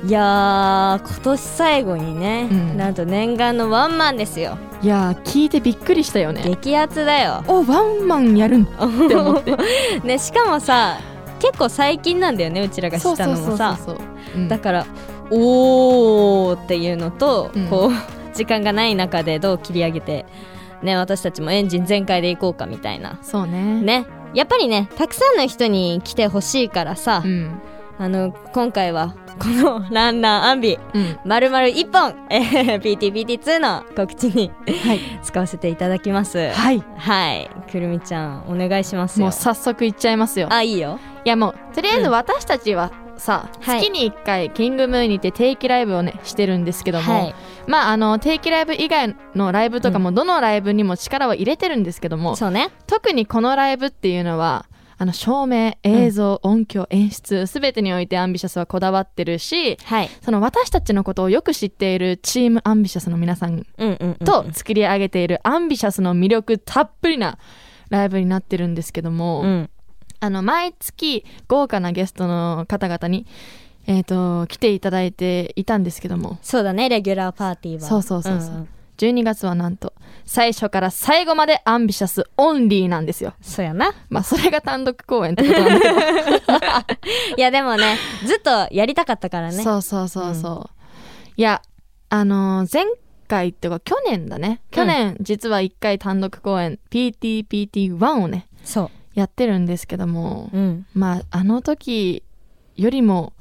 [0.04, 0.08] い。
[0.08, 2.78] いやー今年最後にね、うん。
[2.78, 4.58] なんと念願のワンマンですよ。
[4.82, 6.44] いやー聞いてびっくりしたよね。
[6.44, 7.44] 激アツだよ。
[7.48, 8.68] おワンマンやるんっ
[9.08, 9.58] て思って。
[10.04, 11.00] ねしかもさ
[11.40, 13.78] 結構最近なんだよねうちらが知ったのもさ。
[14.50, 14.86] だから
[15.30, 17.68] おーっていうのと、うん。
[17.68, 17.92] こう
[18.36, 20.26] 時間がない中でどう切り上げて
[20.84, 23.18] ね私たちもエンジン全開でいこうかみたいな。
[23.22, 23.82] そうね。
[23.82, 24.06] ね。
[24.34, 27.62] やっぱりねたくさんの人に来てほしいからさ、うん。
[28.00, 31.18] あの今回はこの ランナーアンビうん。
[31.26, 34.52] まるまる1本、えー PTPT2 の告知に
[34.86, 35.00] はい。
[35.24, 36.50] 使わせていただきます。
[36.52, 36.84] はい。
[36.96, 37.50] はい。
[37.72, 39.26] くるみちゃんお願いしますよ。
[39.26, 40.48] もう早速いっちゃいますよ。
[40.52, 41.00] あいいよ。
[41.17, 43.82] いやもうとりあえず私たちはさ、はい。
[43.82, 47.36] 月に1回キングムーンにて定期ライブをねしてるんですけども、はい。
[47.68, 52.70] まああの定期ライブ以外のライブとかもどのライブにも力を入れてるんですけども、そうね。
[52.88, 54.66] 特にこのライブっていうのは
[55.00, 60.10] あの照明映像、音響演出全てにおいてアンビシャスはこだわってるしはい。
[60.22, 64.16] その私たちのことをよく知っているチームアンビシャスの皆さんうんうんうん。
[64.16, 67.38] と作り上げているアンビシャスの魅力たっぷりな
[67.90, 69.70] ライブになってるんですけども、うん
[70.20, 73.26] あの毎月豪華なゲストの方々に、
[73.86, 76.40] えー、と来ていただいていたんですけども。
[76.42, 77.88] そうだねレギュラーパーティーは。
[77.88, 78.70] そうそうそうそう、んん。
[78.98, 79.94] 12月はなんと
[80.26, 83.34] 最初から最後までアンビシャスオンリーなんですよ。
[83.42, 83.94] そうやな。
[84.10, 89.64] まあそれが単独公演ってことなんだけど、 いやでもねずっとやりたかったからね。
[89.64, 91.62] そうそうそうそう、いや
[92.10, 92.86] あのー前
[93.28, 94.62] 回っていうか去年だね。
[94.72, 100.86] 去年、実は1回単独公演 PTPT1 をねそやってるんですけども、ううん。
[100.94, 102.22] まああの時
[102.76, 103.34] よりも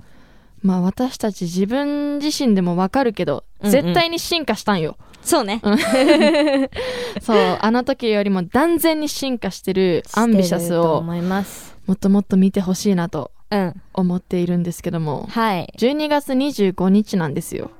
[0.62, 3.72] まあ私たち自分自身でもわかるけど、うんうん。
[3.72, 4.96] 絶対に進化したんよ。
[5.22, 5.60] そうね。
[7.20, 11.14] そうあの時よりも断然に進化してるアンビシャスをも
[11.92, 13.82] っともっと見てほしいなとうん。
[13.92, 15.72] 思っているんですけどもはい。
[15.76, 17.70] 12月25日なんですよ。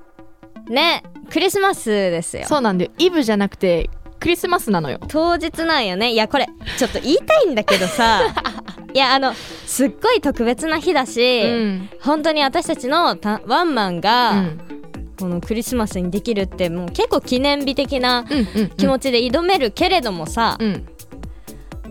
[0.69, 2.45] ねクリスマスですよ。
[2.47, 2.91] そうなんだよ。
[2.99, 3.89] イブじゃなくて
[4.27, 4.99] クリスマスなのよ。
[5.07, 6.11] 当日なんよね。
[6.11, 8.23] いやこれちょっと言いたいんだけどさ。
[8.93, 11.89] いやあのすっごい特別な日だし、うん。
[12.01, 14.61] 本当に私たちのたワンマンが、うん。
[15.17, 18.25] このクリスマスにできるってもう結構記念日的な
[18.77, 20.87] 気持ちで挑めるけれどもさ、うん。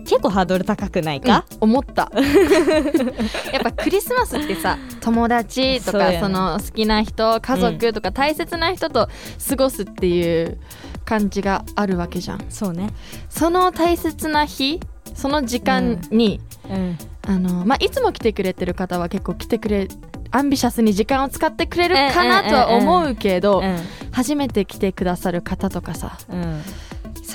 [0.04, 1.70] 結構ハードル高くないか、うん。
[1.70, 2.12] 思った。
[3.50, 9.08] やっぱクリスマスってさ友達とかその好きな人家族とか大切な人と
[9.48, 10.58] 過ごすっていう
[11.06, 12.44] 感じがあるわけじゃん。
[12.50, 12.90] そうね。
[13.30, 14.80] その大切な日
[15.14, 16.98] その時間に、うん。
[17.28, 19.88] あのまあ、いつも来てくれてる方は結構来てくれ
[20.30, 23.64] アンビシャスに時間を使ってくれるかなとは思うけど、
[24.12, 26.62] 初めて来てくださる方とかさうんうん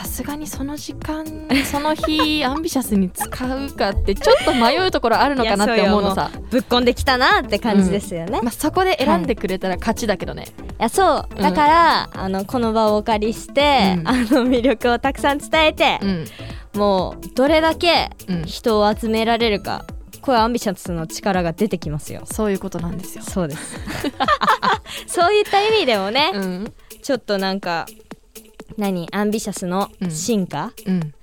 [0.02, 1.24] さすがにその時間
[1.64, 6.32] その日アンビシャスに使うかってちょっと迷うところあるのかなって思うのさ。
[6.50, 10.48] ぶっこんできたなって感じですよね、いまあ、そこで選んでくれたら勝ちだけどね、
[10.80, 11.36] やそう。
[11.36, 11.42] うん。
[11.42, 14.08] だから、あのこの場をお借りして、うん。
[14.08, 16.26] あの魅力をたくさん伝えてう、ん。
[16.74, 18.44] もうどれだけうん。
[18.46, 19.86] 人を集められるか
[20.22, 22.24] これアンビシャスの力が出てきますよ。
[22.26, 23.78] そういうことなんですよ、そうです。
[25.06, 26.74] そういった意味でもね、うん。
[27.04, 27.86] ちょっとなんか
[28.82, 29.08] 何？
[29.12, 30.74] アンビシャスの進化？
[30.86, 31.14] うん。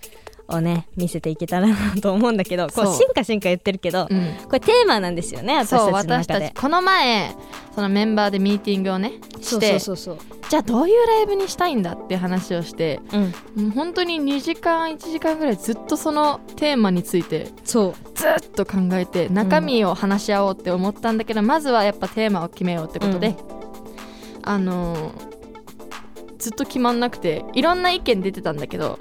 [0.51, 2.95] をね見せていけたらなと思うんだけどこそう。
[2.95, 7.35] う進化進化言ってるけど、うん、これテーマなんですよね私たちそうの私たちこの前
[7.75, 13.25] そのメンバーでミーティングをねしてじゃあどういうライブにしたいんだって話をしてそうう
[13.61, 13.65] ん。
[13.65, 17.95] もう本当に2時間1時間ぐらいずっとそのテーマについてそう。
[18.15, 23.37] ずっと考えて中身を話し合おうって思ったんだけど、まずはやっぱテーマを決めようってことで、
[24.43, 25.38] あのー
[26.39, 28.99] ずっと決まんなくていろんな意見出てたんだけど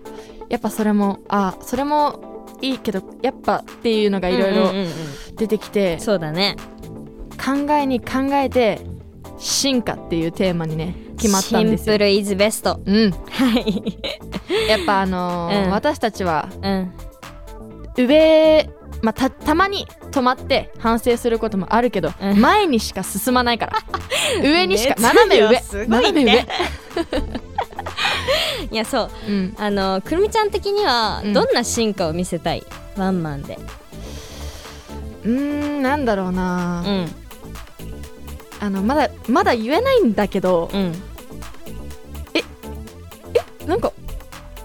[0.49, 5.35] やっぱそれもあそれもいいけどやっぱっていうのがいろいろうんうんうんうん。
[5.35, 6.55] 出てきて、そうだね。
[7.37, 8.81] 考えに考えて
[9.37, 11.85] 進化っていうテーマにね決まったんですよ。
[11.85, 11.97] シンプ。
[11.99, 12.79] ルイズベスト。
[12.83, 13.99] うん、はい。
[14.67, 15.71] やっぱあのーうん。
[15.71, 16.91] 私たちはうん。
[17.95, 18.69] 上、
[19.07, 22.41] まあ、たたまに止まって反省することもあるけど、うん。
[22.41, 23.77] 前にしか進まないから。
[24.43, 25.49] 上にしか斜め上。
[25.49, 25.63] ね。
[25.87, 26.33] 斜め上、
[28.69, 29.09] いやそう。
[29.29, 31.33] うん、あのくるみちゃん的にはうん。
[31.33, 32.65] どんな進化を見せたい、
[32.97, 33.57] ワンマンで。
[35.23, 37.09] うーんなんだろうな、うん。
[38.59, 41.01] あのまだまだ言えないんだけどうん。
[43.65, 43.93] なんか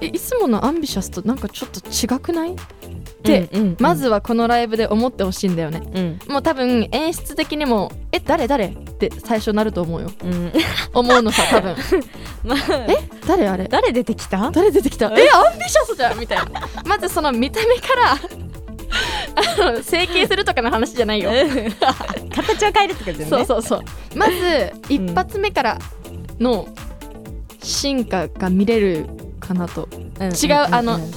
[0.00, 2.56] えいつものアンビシャスとなんかちょっと違くない？
[3.22, 5.82] って、うんうんまずはこのライブで思ってほしいんだよね。
[5.94, 6.32] うん。
[6.32, 10.10] もう多分演出的にも「え誰誰?」って最初なると思うよ。
[10.24, 10.52] うん。
[10.92, 11.76] 思うのさ 多分。
[12.44, 12.58] まあ
[12.88, 12.96] え？
[13.26, 13.68] 誰あれ？
[13.68, 14.50] 誰出てきた？
[14.50, 15.06] 誰出てきた？
[15.06, 15.10] え？
[15.10, 16.44] アンビシャスじゃんみたいな。
[16.84, 18.12] まずその見た目から
[19.68, 21.30] あの整形するとかの話じゃないよ。
[22.34, 23.24] 形を変えるとだよね。
[23.26, 23.80] そうそうそう。
[24.16, 25.78] まず一発目から
[26.38, 26.68] の
[27.62, 29.06] 進化が見れる
[29.40, 29.88] かなと。
[30.20, 30.28] うん。
[30.28, 31.10] 違うあのんん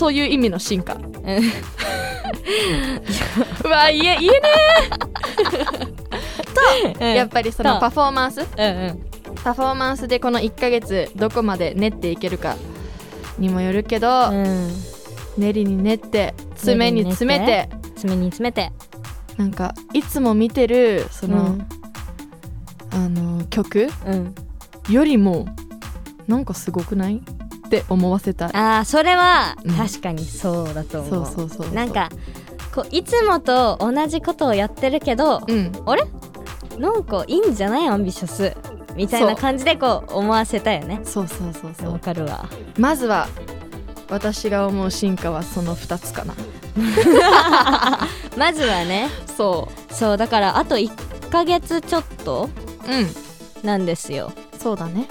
[0.00, 0.94] そういう意味の進化。
[0.94, 1.02] うん。
[3.64, 4.40] うわ言え言えね
[7.00, 7.14] え。
[7.16, 7.80] やっぱりそのと。
[7.80, 8.40] パフォーマンス。
[8.40, 9.00] うんうん。
[9.44, 12.56] パフォーマンスでこの1ヶ月どこまで練っていけるか
[13.38, 14.72] にもよるけど、うん。
[15.36, 17.68] 練りに練って爪に詰めて。
[17.96, 18.72] 爪に詰めて。
[19.36, 21.68] なんかいつも見てるその、うん。
[22.90, 24.34] あの曲うん。
[24.88, 25.46] よりも
[26.26, 27.20] なんかすごくない？
[27.76, 28.50] って思わせたい。
[28.52, 29.74] あーそれはうん。
[29.76, 31.74] 確かにそうだと思う、そうそうそうそう。
[31.74, 32.08] なんか
[32.74, 35.72] こういつもと同じことをやってるけど、うん。
[35.86, 36.02] あれ？
[36.78, 37.88] なんかいいんじゃない？
[37.88, 38.56] アンビシャス。
[38.96, 41.00] みたいな感じでこう思わせたよね。
[41.04, 42.48] そうそうそうそわうかるわ。
[42.76, 43.28] まずは
[44.10, 46.34] 私が思う進化はその2つかな。
[48.36, 49.08] まずはね。
[49.36, 52.48] そそうだからあと1ヶ月ちょっと
[52.88, 53.66] ううん。
[53.66, 54.32] なんですよ。
[54.58, 55.08] そうだね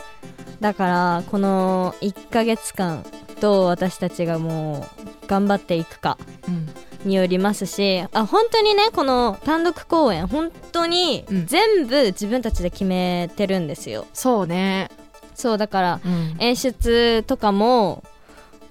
[0.59, 3.05] だからこの1ヶ月間
[3.39, 4.85] どう私たちがも
[5.23, 6.69] う頑張っていくかうん。
[7.05, 11.45] によりますしあ本当にねこの単独公演本当にうん。
[11.45, 14.89] 全部自分たちで決めてるんですよ、そうね。
[15.33, 16.35] そうだからうん。
[16.39, 18.03] 演出とかも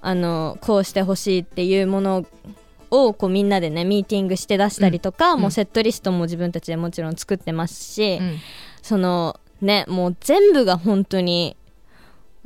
[0.02, 2.26] あのこうしてほしいっていうもの
[2.90, 5.40] をこうみんなでねミーティングして出したりとか、うん。
[5.40, 8.36] もうセットリストも自分たちでもちろん作ってますし、うん。
[8.82, 11.56] そのねもう全部が本当に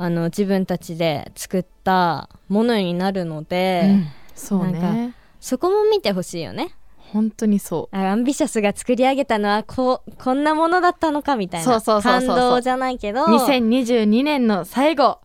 [0.03, 6.75] あの自分たちで作ったものになるので、うんそうなんねそこも見てほしいよね。
[6.97, 7.97] 本当にそう。
[7.97, 15.21] あアンビシャスが作り上げたのはこうこんなものだったのかみたいな感動じゃないけど2022年の最後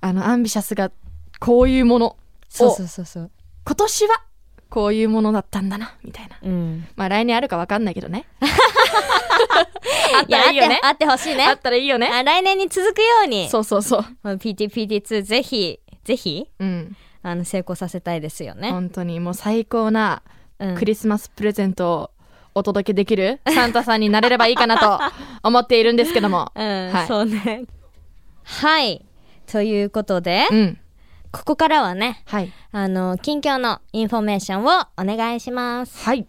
[0.00, 0.90] あのアンビシャスが
[1.38, 2.16] こういうもの
[2.48, 3.30] そうそうそうそう。
[3.66, 4.22] 今年は
[4.72, 6.38] こういうものだったんだなみたいな。
[6.42, 6.86] うん。
[6.96, 8.24] まあ来年あるか分かんないけどね。
[8.40, 11.44] あったらいいよねあってほしいね。
[11.44, 12.08] あったらいいよね。
[12.08, 13.50] あ来年に続くように。
[13.50, 14.04] そうそうそう。
[14.22, 16.96] まあ パートパート2 ぜひぜひうん。
[17.22, 20.22] あの成功させたいですよね、本当にもう最高な
[20.58, 20.74] うん。
[20.76, 22.10] クリスマスプレゼントを
[22.54, 24.98] お届けできるサンタさんになれればいいかなと
[25.46, 26.50] 思っているんですけども。
[26.54, 27.06] うん、はい。
[27.06, 27.64] そうね。
[28.42, 29.04] はい。
[29.50, 30.78] ということで、うん
[31.32, 32.52] ここからはねはい。
[32.72, 34.68] あの近況のインフォメーションを
[34.98, 36.04] お願いします。
[36.04, 36.26] はい。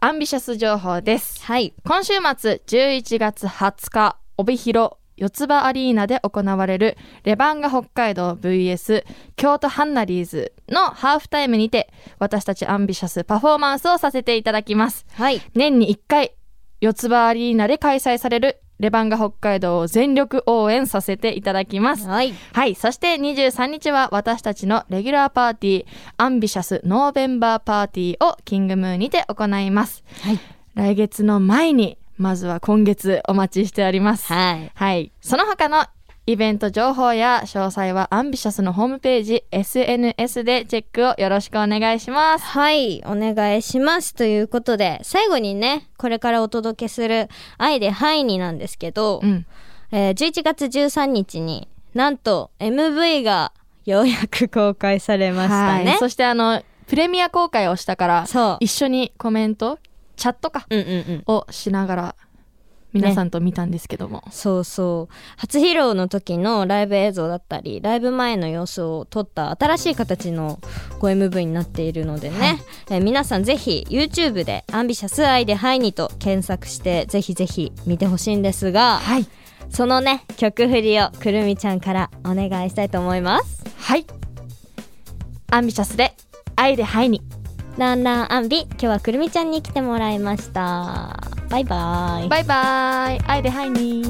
[0.00, 1.44] アンビシャス情報です。
[1.44, 1.74] はい。
[1.84, 9.04] 今週末11月20日帯広四つ葉アリーナで行われるレバンガ北海道 vs
[9.36, 15.06] 京都ハンナリーズのハーフタイムにて私たちアンビシャスパフォーマンスをさせていただきます。
[15.14, 15.40] はい。
[15.54, 16.34] 年に1回
[16.80, 22.74] 四つ葉アリーナで開催されるレバンガ北海道を全力応援させていただきますはいはい。
[22.74, 25.86] そして23日は私たちのレギュラーパーティー、
[26.18, 30.04] アンビシャスノーベンバーパーティーをキングムーンにて行います。
[30.20, 30.38] はい
[30.74, 34.30] 来月の前に、まずは今月お待ちしております。
[34.32, 35.12] はいはい。
[35.22, 35.86] その他の
[36.26, 42.46] イベント情報や詳細はアンビシャスのホームページ、SNS でチェックをよろしくお願いします。
[42.46, 44.14] はい、お願いします。
[44.14, 49.46] ということで、最後にね、これからお届けする愛でハイになんですけど、うん。
[49.92, 53.52] えー11月13日になんと MV が
[53.84, 55.90] ようやく公開されましたね。
[55.90, 55.98] はい。
[55.98, 58.56] そしてあの、プレミア公開をしたから、そう。
[58.60, 59.78] 一緒にコメント、
[60.16, 61.22] チャットか、うんうんうん。
[61.26, 62.14] をしながら、
[62.94, 64.22] 皆さんと見たんですけども。
[64.30, 70.60] そうそう初披露の時のライブ映像だったりライブ前の様子を撮った新しい形の
[71.00, 79.26] こう MV になっているのでね、えー皆さんぜひ YouTube で「アンビシャス愛でハイに」と検索してぜひぜひ見てほしいんですがはい。
[79.70, 84.06] そのね曲振りをくるみちゃんからお願いしたいと思いますはい。
[85.50, 86.14] アンビシャスで、
[86.56, 87.22] 愛でハイに。
[87.76, 93.20] ランランアンビ今日はくるみちゃんに来てもらいましたバイバイバイバイ。
[93.28, 94.02] 愛でハイに。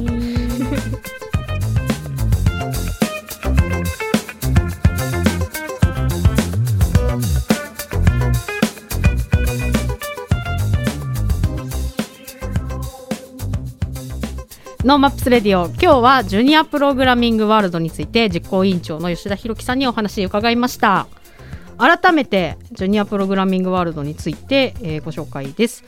[14.84, 21.06] ノーマップスレディオ今日はジュニアプログラミングワールドについて実行委員長の吉田博樹さんにお話を伺いました
[21.78, 25.84] 改めてジュニアプログラミングワールドについて、えーご紹介です、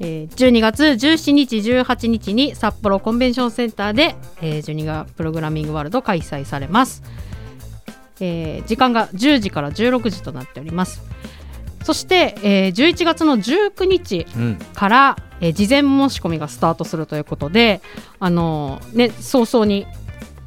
[0.00, 7.02] えー12月17日18日に札幌コンベンションセンターで、えージュニアプログラミングワールド開催されます、
[8.20, 11.02] えー時間が10時から16時となっております。
[11.84, 17.80] そして、えー11月の19日うんから、えー事前申し込みがスタートするということで、
[18.18, 19.86] あのーね、早々に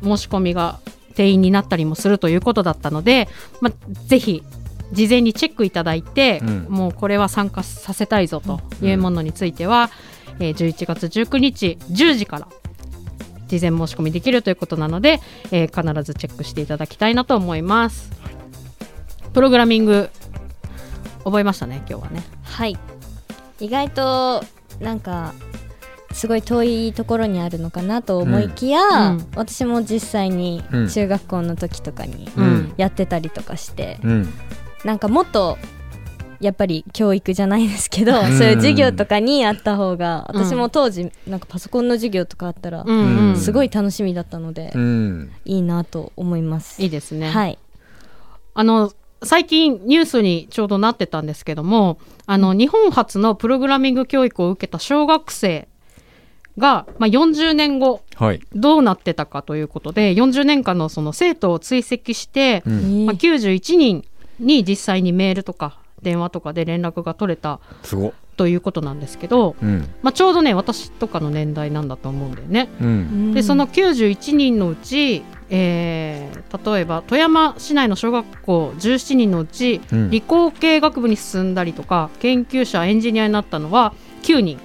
[0.03, 0.79] 申し込みが
[1.15, 3.27] 定員になったりもするということだったので、
[3.61, 3.73] まあ、
[4.07, 4.43] ぜひ
[4.93, 6.65] 事前にチェックいただいて、うん。
[6.69, 9.89] もうこれは参加させたいぞというものについては、
[10.39, 12.47] えー11月19日10時から
[13.47, 15.19] 事前申し込みできるということなので、
[15.51, 18.11] えー必ずチェックしていただきたいなと思います。
[19.33, 20.09] プログラミング
[21.23, 22.23] 覚えましたね今日はね。
[22.43, 22.77] はい。
[23.59, 24.43] 意外と
[24.79, 25.33] なんか
[26.11, 29.27] すごい遠いところにあるのかなと思いきや、うんうん。
[29.35, 30.87] 私も実際にうん。
[30.89, 32.73] 中学校の時とかにうん。
[32.77, 34.33] やってたりとかして、うん
[34.83, 35.57] なんかもっと
[36.43, 38.37] やっぱり教育じゃないですけど、ん。
[38.37, 40.43] そういう授業とかにあった方がうん。
[40.43, 42.85] 私も当時なんかパソコンの授業とかあったら
[43.37, 45.31] すごい楽しみだったので、うん。
[45.45, 46.81] いいなと思います。
[46.81, 47.29] いいですね。
[47.29, 47.57] はい、
[48.53, 48.91] あの
[49.23, 55.69] 最近ニュースにちょうどなってたんですけどもあの日本初のプログラミング教育を受けた小学生
[56.57, 58.41] が、まあ、40年後はい。
[58.53, 63.05] どうなってたかということで40年間のその生徒を追跡して、うん。
[63.05, 64.05] まあ、91人
[64.39, 68.13] に実際にメールとか電話とかで連絡が取れたすごっ。
[68.35, 69.87] ということなんですけど、うん。
[70.01, 72.67] まあ、ちょうどね私とかの年代なんだと思うんだよね。
[72.81, 73.33] うん。
[73.33, 80.09] でその91人のうち、えー例えば富山市内の小学校17人のうち、うん。
[80.09, 84.59] 理工系学部に進んだりとか研究者エンジニアになったのは9人。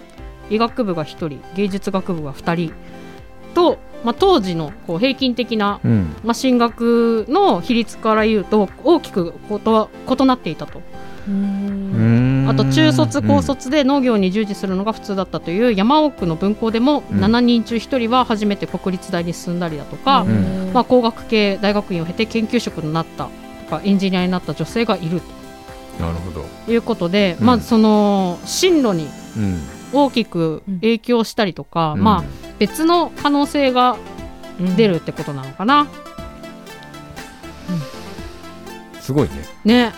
[0.51, 2.73] 医学部が1人芸術学部が2人
[3.55, 6.17] と、まあ、当時のこう平均的な、うん。
[6.25, 10.81] まあ、進学の比率から言うと大きくことは異なっていたと。
[11.27, 12.47] うん。
[12.49, 17.21] あと中卒高卒で農業に従事するのが普通だったという山奥の分校でもうん。
[17.21, 20.73] 7人中1人は初めて国立大に進んだりだとか、ん。
[20.73, 23.29] まあ、工学系大学院を経て研究職になった
[23.65, 25.21] とかエンジニアになった女性がいる
[25.99, 26.45] なるほど。
[26.67, 27.47] ということで、うん。
[27.47, 29.61] まあその進路にうん。
[29.91, 32.03] 大きく影響したりとか、うん。
[32.03, 33.97] まあ別の可能性が
[34.77, 35.87] 出るってことなのかな。
[39.01, 39.31] すごいね。
[39.65, 39.93] ね、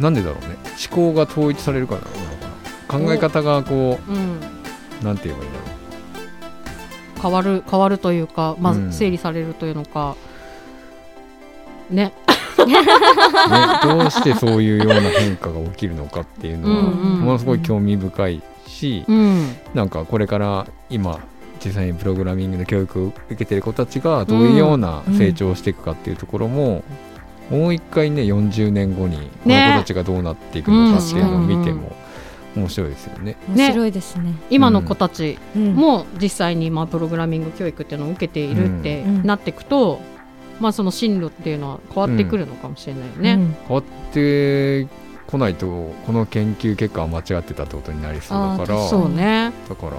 [0.00, 0.56] なんでだろうね。
[0.90, 3.06] 思考が統一されるからなのかな。
[3.06, 4.40] 考え方がこうん、
[5.02, 5.66] うなんて言えばいいんだろ
[7.20, 8.88] 変わる変わるというか、まうん。
[8.88, 10.16] あ、整理されるというのか、
[11.90, 12.12] ね。
[12.58, 12.76] う、ね、
[13.82, 17.20] どうしてそういうような変化が起きるのかっていうのはうんうん。
[17.20, 19.56] ものすごい興味深いしうん。
[19.74, 21.18] なんかこれから今
[21.64, 26.84] 実際にプログラミングの教育を受けてる子たちがどういうような成長をしていくかっていうところも、
[27.50, 31.94] もう一回ね40年後にこの子たちがどうなっていくのかっていうのを見ても
[32.56, 33.36] 面白いですよね。
[33.48, 34.34] 面白いですね。
[34.50, 35.74] 今の子たちうん。
[35.74, 39.22] も実際にまあプログラミング教育っていうのを受けているってうん。
[39.22, 40.00] なっていくと、
[40.60, 43.32] まあ、その進路っていうのは変わってくるのかもしれないよね。
[43.34, 43.56] うん。
[43.68, 44.88] 変わって
[45.26, 45.66] こないと
[46.06, 48.88] この研究結果は間違ってたってことになりそうだから。
[48.88, 49.92] そうね、だから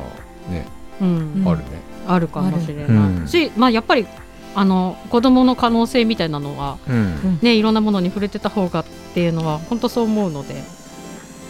[0.51, 0.65] ね、
[1.01, 1.33] うん。
[1.37, 1.65] うんあるね。
[2.07, 4.07] あるかもしれないし、まあ、やっぱり
[4.55, 7.39] あの子どもの可能性みたいなのは、うん。
[7.41, 10.55] ね、いろんなものに触れてた方がっていうのは本当そう思うので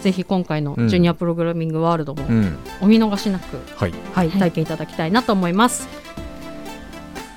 [0.02, 0.88] ぜひ今回のうん。
[0.89, 2.58] ジュニアプログラミングワールドもうん。
[2.82, 3.91] お見逃しなく、はい。
[4.14, 5.88] はい、はい体験いただきたいなと思います。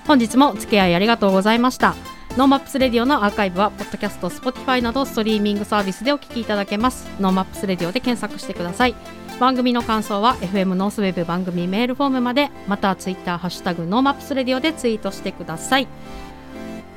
[0.07, 1.95] 本日もお付き合いありがとうございました。
[2.37, 7.09] ノーマップスレディオのアーカイブは、ポッドキャスト、Spotify などストリーミングサービスでお聞きいただけます。
[7.19, 8.95] ノーマップスレディオで検索してください。
[9.41, 15.89] 番組の感想は FM ノースウェブ番組メールフォームまで、またはツイッターハッシュタグノーマップスレディオでツイートしてください。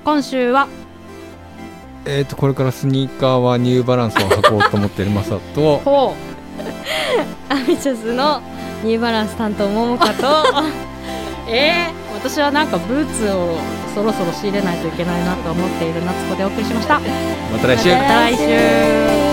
[0.05, 0.67] 今週は
[2.05, 6.15] えっ、とこれからスニーカーはニューバランスを履こうと思ってるマサとほ
[7.49, 8.41] アミシャスの
[8.84, 13.57] ニューバランス担当ももかとう、 えー、私はなんかブーツを
[13.93, 16.99] そろそろ仕入れないといけないなと思っている夏子でお送りしました。
[16.99, 19.32] また来週また来週